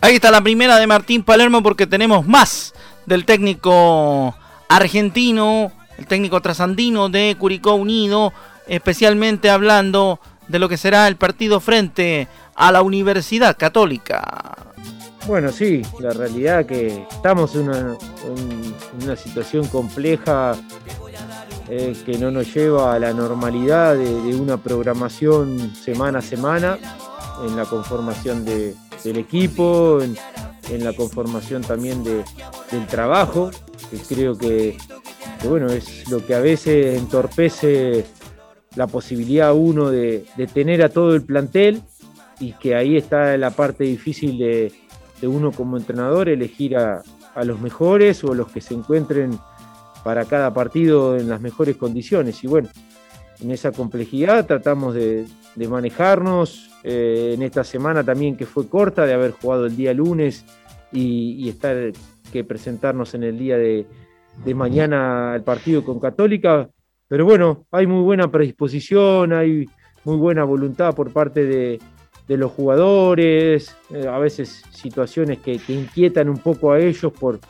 Ahí 0.00 0.14
está 0.14 0.30
la 0.30 0.40
primera 0.40 0.78
de 0.78 0.86
Martín 0.86 1.22
Palermo 1.22 1.62
porque 1.62 1.86
tenemos 1.86 2.26
más 2.26 2.72
del 3.06 3.24
técnico 3.24 4.36
argentino, 4.68 5.72
el 5.98 6.06
técnico 6.06 6.40
trasandino 6.40 7.08
de 7.08 7.36
Curicó 7.38 7.74
Unido, 7.74 8.32
especialmente 8.68 9.50
hablando 9.50 10.20
de 10.50 10.58
lo 10.58 10.68
que 10.68 10.76
será 10.76 11.06
el 11.06 11.16
partido 11.16 11.60
frente 11.60 12.26
a 12.54 12.72
la 12.72 12.82
Universidad 12.82 13.56
Católica. 13.56 14.56
Bueno, 15.26 15.52
sí, 15.52 15.82
la 16.00 16.10
realidad 16.10 16.66
que 16.66 17.06
estamos 17.10 17.54
en 17.54 17.70
una, 17.70 19.16
situación 19.16 19.68
compleja 19.68 20.56
eh, 21.68 21.94
que 22.04 22.18
no 22.18 22.30
nos 22.30 22.52
lleva 22.52 22.94
a 22.94 22.98
la 22.98 23.12
normalidad 23.12 23.94
de, 23.94 24.34
una 24.34 24.56
programación 24.56 25.74
semana 25.76 26.18
a 26.18 26.22
semana 26.22 26.78
en 27.46 27.56
la 27.56 27.64
conformación 27.64 28.44
del 28.44 28.74
equipo, 29.04 30.00
en, 30.02 30.16
la 30.84 30.92
conformación 30.92 31.62
también 31.62 32.02
del 32.02 32.86
trabajo, 32.88 33.50
que 33.90 33.98
creo 33.98 34.36
que, 34.38 34.76
bueno, 35.44 35.68
es 35.68 36.08
lo 36.08 36.24
que 36.24 36.34
a 36.34 36.40
veces 36.40 36.98
entorpece 36.98 38.04
la 38.76 38.86
posibilidad 38.86 39.54
uno 39.54 39.90
de, 39.90 40.24
tener 40.52 40.82
a 40.82 40.88
todo 40.88 41.14
el 41.14 41.22
plantel 41.22 41.82
y 42.38 42.52
que 42.52 42.74
ahí 42.74 42.96
está 42.96 43.36
la 43.36 43.50
parte 43.50 43.84
difícil 43.84 44.38
de, 44.38 44.72
uno 45.22 45.52
como 45.52 45.76
entrenador, 45.76 46.28
elegir 46.28 46.76
a, 46.76 47.02
los 47.44 47.60
mejores 47.60 48.22
o 48.24 48.34
los 48.34 48.48
que 48.48 48.60
se 48.60 48.74
encuentren 48.74 49.38
para 50.04 50.24
cada 50.26 50.52
partido 50.52 51.16
en 51.16 51.28
las 51.28 51.40
mejores 51.40 51.76
condiciones. 51.76 52.42
Y 52.44 52.48
bueno, 52.48 52.68
en 53.40 53.50
esa 53.50 53.72
complejidad 53.72 54.46
tratamos 54.46 54.94
de, 54.94 55.26
manejarnos. 55.68 56.68
Eh, 56.82 57.32
en 57.34 57.42
esta 57.42 57.62
semana 57.62 58.02
también 58.02 58.36
que 58.36 58.46
fue 58.46 58.66
corta, 58.66 59.04
de 59.06 59.12
haber 59.14 59.32
jugado 59.32 59.66
el 59.66 59.76
día 59.76 59.92
lunes 59.94 60.44
y, 60.92 61.48
estar 61.48 61.92
que 62.32 62.44
presentarnos 62.44 63.14
en 63.14 63.24
el 63.24 63.38
día 63.38 63.56
de, 63.56 63.86
de 64.44 64.54
mañana 64.54 65.32
al 65.32 65.42
partido 65.42 65.84
con 65.84 66.00
Católica. 66.00 66.68
Pero 67.10 67.24
bueno, 67.24 67.66
hay 67.72 67.88
muy 67.88 68.04
buena 68.04 68.30
predisposición, 68.30 69.32
hay 69.32 69.68
muy 70.04 70.16
buena 70.16 70.44
voluntad 70.44 70.94
por 70.94 71.12
parte 71.12 71.44
de, 71.44 71.80
los 72.28 72.52
jugadores, 72.52 73.76
eh, 73.92 74.06
a 74.06 74.16
veces 74.18 74.62
situaciones 74.70 75.38
que, 75.38 75.60
inquietan 75.66 76.28
un 76.28 76.38
poco 76.38 76.70
a 76.70 76.78
ellos 76.78 77.12
por, 77.12 77.40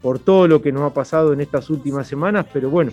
por 0.00 0.18
todo 0.18 0.48
lo 0.48 0.62
que 0.62 0.72
nos 0.72 0.90
ha 0.90 0.94
pasado 0.94 1.34
en 1.34 1.42
estas 1.42 1.68
últimas 1.68 2.08
semanas, 2.08 2.46
pero 2.50 2.70
bueno, 2.70 2.92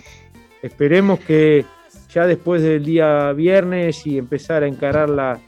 esperemos 0.60 1.18
que 1.20 1.64
ya 2.10 2.26
después 2.26 2.60
del 2.60 2.84
día 2.84 3.32
viernes 3.32 4.06
y 4.06 4.18
empezar 4.18 4.62
a 4.62 4.66
encarar 4.66 5.08
la, 5.08 5.40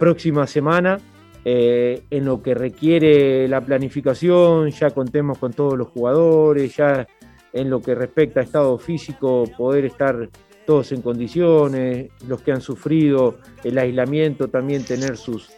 próxima 0.00 0.48
semana, 0.48 0.98
eh, 1.44 2.02
en 2.10 2.24
lo 2.24 2.42
que 2.42 2.54
requiere 2.54 3.46
la 3.46 3.60
planificación, 3.60 4.70
ya 4.70 4.90
contemos 4.90 5.38
con 5.38 5.52
todos 5.52 5.78
los 5.78 5.86
jugadores, 5.86 6.74
ya 6.74 7.06
en 7.52 7.70
lo 7.70 7.80
que 7.80 7.94
respecta 7.94 8.40
a 8.40 8.42
estado 8.42 8.78
físico, 8.78 9.44
poder 9.56 9.84
estar 9.84 10.28
todos 10.66 10.92
en 10.92 11.02
condiciones, 11.02 12.10
los 12.26 12.40
que 12.40 12.52
han 12.52 12.60
sufrido 12.60 13.38
el 13.64 13.78
aislamiento 13.78 14.48
también 14.48 14.84
tener 14.84 15.16
sus, 15.16 15.50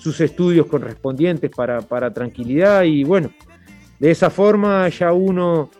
sus 0.00 0.20
estudios 0.20 0.66
correspondientes 0.66 1.50
para, 1.50 2.10
tranquilidad 2.12 2.84
y 2.84 3.04
bueno, 3.04 3.30
de 3.98 4.10
esa 4.10 4.30
forma 4.30 4.88
ya 4.88 5.12
uno 5.12 5.70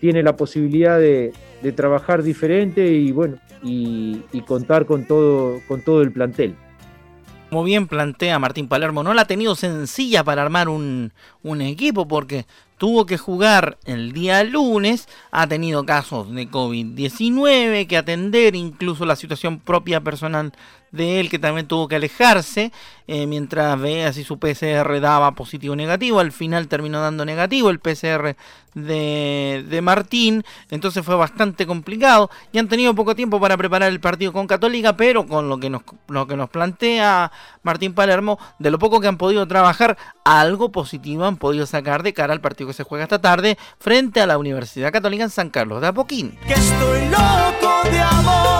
tiene 0.00 0.22
la 0.22 0.36
posibilidad 0.36 0.98
de, 0.98 1.32
trabajar 1.74 2.22
diferente 2.22 2.86
y 2.86 3.10
bueno, 3.10 3.38
y, 3.62 4.22
contar 4.46 4.86
con 4.86 5.06
todo, 5.06 5.60
con 5.66 5.82
todo 5.82 6.02
el 6.02 6.12
plantel. 6.12 6.54
Como 7.50 7.64
bien 7.64 7.88
plantea 7.88 8.38
Martín 8.38 8.68
Palermo, 8.68 9.02
no 9.02 9.12
la 9.12 9.22
ha 9.22 9.26
tenido 9.26 9.56
sencilla 9.56 10.22
para 10.22 10.42
armar 10.42 10.68
un, 10.68 11.12
un 11.42 11.60
equipo 11.62 12.06
porque 12.06 12.46
tuvo 12.78 13.04
que 13.06 13.18
jugar 13.18 13.78
el 13.84 14.12
día 14.12 14.42
lunes, 14.44 15.08
ha 15.30 15.46
tenido 15.46 15.84
casos 15.84 16.32
de 16.32 16.48
COVID-19 16.48 17.86
que 17.86 17.96
atender, 17.96 18.54
incluso 18.54 19.04
la 19.04 19.16
situación 19.16 19.58
propia 19.58 20.00
personal 20.00 20.52
de 20.92 21.20
él 21.20 21.30
que 21.30 21.38
también 21.38 21.66
tuvo 21.66 21.88
que 21.88 21.96
alejarse 21.96 22.72
eh, 23.06 23.26
mientras 23.26 23.80
vea 23.80 24.12
si 24.12 24.24
su 24.24 24.38
PCR 24.38 25.00
daba 25.00 25.32
positivo 25.32 25.72
o 25.72 25.76
negativo. 25.76 26.20
Al 26.20 26.32
final 26.32 26.68
terminó 26.68 27.00
dando 27.00 27.24
negativo 27.24 27.70
el 27.70 27.80
PCR 27.80 28.36
de, 28.74 29.64
de, 29.68 29.80
Martín, 29.82 30.44
entonces 30.70 31.04
fue 31.04 31.16
bastante 31.16 31.66
complicado 31.66 32.30
y 32.52 32.58
han 32.58 32.68
tenido 32.68 32.94
poco 32.94 33.16
tiempo 33.16 33.40
para 33.40 33.56
preparar 33.56 33.90
el 33.90 33.98
partido 33.98 34.32
con 34.32 34.46
Católica, 34.46 34.96
pero 34.96 35.26
con 35.26 35.48
lo 35.48 35.58
que 35.58 35.70
nos, 35.70 35.82
lo 36.08 36.26
que 36.26 36.36
nos 36.36 36.50
plantea 36.50 37.32
Martín 37.62 37.94
Palermo, 37.94 38.38
de 38.58 38.70
lo 38.70 38.78
poco 38.78 39.00
que 39.00 39.08
han 39.08 39.18
podido 39.18 39.48
trabajar, 39.48 39.96
algo 40.24 40.70
positivo 40.70 41.24
han 41.24 41.38
podido 41.38 41.66
sacar 41.66 42.02
de 42.02 42.12
cara 42.12 42.32
al 42.32 42.40
partido 42.40 42.68
que 42.68 42.74
se 42.74 42.84
juega 42.84 43.04
esta 43.04 43.20
tarde 43.20 43.58
frente 43.78 44.20
a 44.20 44.26
la 44.26 44.38
Universidad 44.38 44.92
Católica 44.92 45.24
en 45.24 45.30
San 45.30 45.50
Carlos 45.50 45.80
de 45.80 45.88
Apoquín. 45.88 46.38
Que 46.46 46.54
estoy 46.54 47.08
loco 47.08 47.90
de 47.90 48.00
amor, 48.00 48.57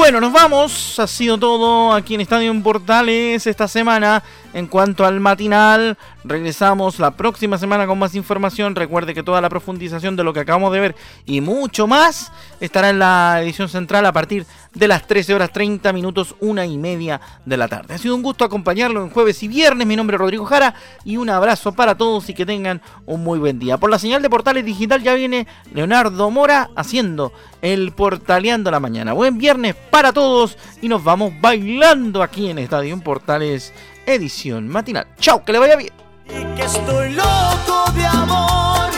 Bueno, 0.00 0.18
nos 0.18 0.32
vamos. 0.32 0.98
Ha 0.98 1.06
sido 1.06 1.36
todo 1.36 1.92
aquí 1.92 2.14
en 2.14 2.22
Estadio 2.22 2.62
Portales 2.62 3.46
esta 3.46 3.68
semana. 3.68 4.22
En 4.54 4.66
cuanto 4.66 5.04
al 5.04 5.20
matinal, 5.20 5.98
regresamos 6.24 6.98
la 6.98 7.12
próxima 7.12 7.58
semana 7.58 7.86
con 7.86 7.98
más 7.98 8.14
información. 8.14 8.74
Recuerde 8.74 9.14
que 9.14 9.22
toda 9.22 9.40
la 9.40 9.48
profundización 9.48 10.16
de 10.16 10.24
lo 10.24 10.32
que 10.32 10.40
acabamos 10.40 10.72
de 10.72 10.80
ver 10.80 10.96
y 11.26 11.40
mucho 11.40 11.86
más 11.86 12.32
estará 12.60 12.90
en 12.90 12.98
la 12.98 13.40
edición 13.42 13.68
central 13.68 14.06
a 14.06 14.12
partir 14.12 14.46
de 14.74 14.88
las 14.88 15.06
13 15.06 15.34
horas 15.34 15.52
30 15.52 15.92
minutos, 15.92 16.36
una 16.40 16.64
y 16.64 16.78
media 16.78 17.20
de 17.44 17.56
la 17.56 17.68
tarde. 17.68 17.94
Ha 17.94 17.98
sido 17.98 18.14
un 18.14 18.22
gusto 18.22 18.44
acompañarlo 18.44 19.02
en 19.02 19.10
jueves 19.10 19.42
y 19.42 19.48
viernes. 19.48 19.86
Mi 19.86 19.96
nombre 19.96 20.16
es 20.16 20.20
Rodrigo 20.20 20.44
Jara 20.44 20.74
y 21.04 21.16
un 21.16 21.30
abrazo 21.30 21.72
para 21.72 21.96
todos 21.96 22.28
y 22.28 22.34
que 22.34 22.46
tengan 22.46 22.80
un 23.06 23.24
muy 23.24 23.38
buen 23.38 23.58
día. 23.58 23.78
Por 23.78 23.90
la 23.90 23.98
señal 23.98 24.22
de 24.22 24.30
Portales 24.30 24.64
Digital 24.64 25.02
ya 25.02 25.14
viene 25.14 25.46
Leonardo 25.72 26.30
Mora 26.30 26.70
haciendo 26.76 27.32
el 27.62 27.92
Portaleando 27.92 28.70
la 28.70 28.80
Mañana. 28.80 29.12
Buen 29.12 29.38
viernes 29.38 29.74
para 29.90 30.12
todos 30.12 30.56
y 30.80 30.88
nos 30.88 31.02
vamos 31.02 31.32
bailando 31.40 32.22
aquí 32.22 32.50
en 32.50 32.58
Estadio 32.58 32.98
Portales 33.00 33.72
edición 34.06 34.68
matinal. 34.68 35.06
Chao, 35.18 35.44
que 35.44 35.52
le 35.52 35.58
vaya 35.58 35.76
bien. 35.76 36.09
Y 36.32 36.44
que 36.56 36.64
estoy 36.64 37.12
loco 37.14 37.92
de 37.94 38.06
amor, 38.06 38.90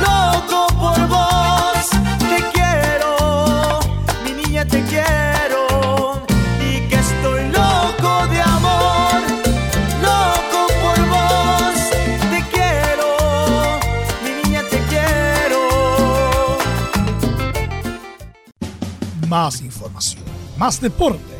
loco 0.00 0.66
por 0.78 1.08
vos. 1.08 1.90
Te 2.18 2.38
quiero, 2.52 3.80
mi 4.24 4.32
niña 4.42 4.64
te 4.64 4.82
quiero. 4.84 6.22
Y 6.60 6.80
que 6.88 6.96
estoy 6.96 7.48
loco 7.48 8.26
de 8.28 8.40
amor, 8.40 9.20
loco 10.00 10.66
por 10.82 11.08
vos. 11.08 11.74
Te 12.30 12.40
quiero, 12.52 13.08
mi 14.24 14.30
niña 14.42 14.62
te 14.70 14.78
quiero. 14.88 16.58
Más 19.28 19.60
información, 19.60 20.24
más 20.56 20.80
deporte. 20.80 21.32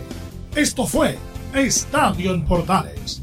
Esto 0.54 0.86
fue 0.86 1.18
Estadio 1.54 2.34
en 2.34 2.44
Portales, 2.44 3.22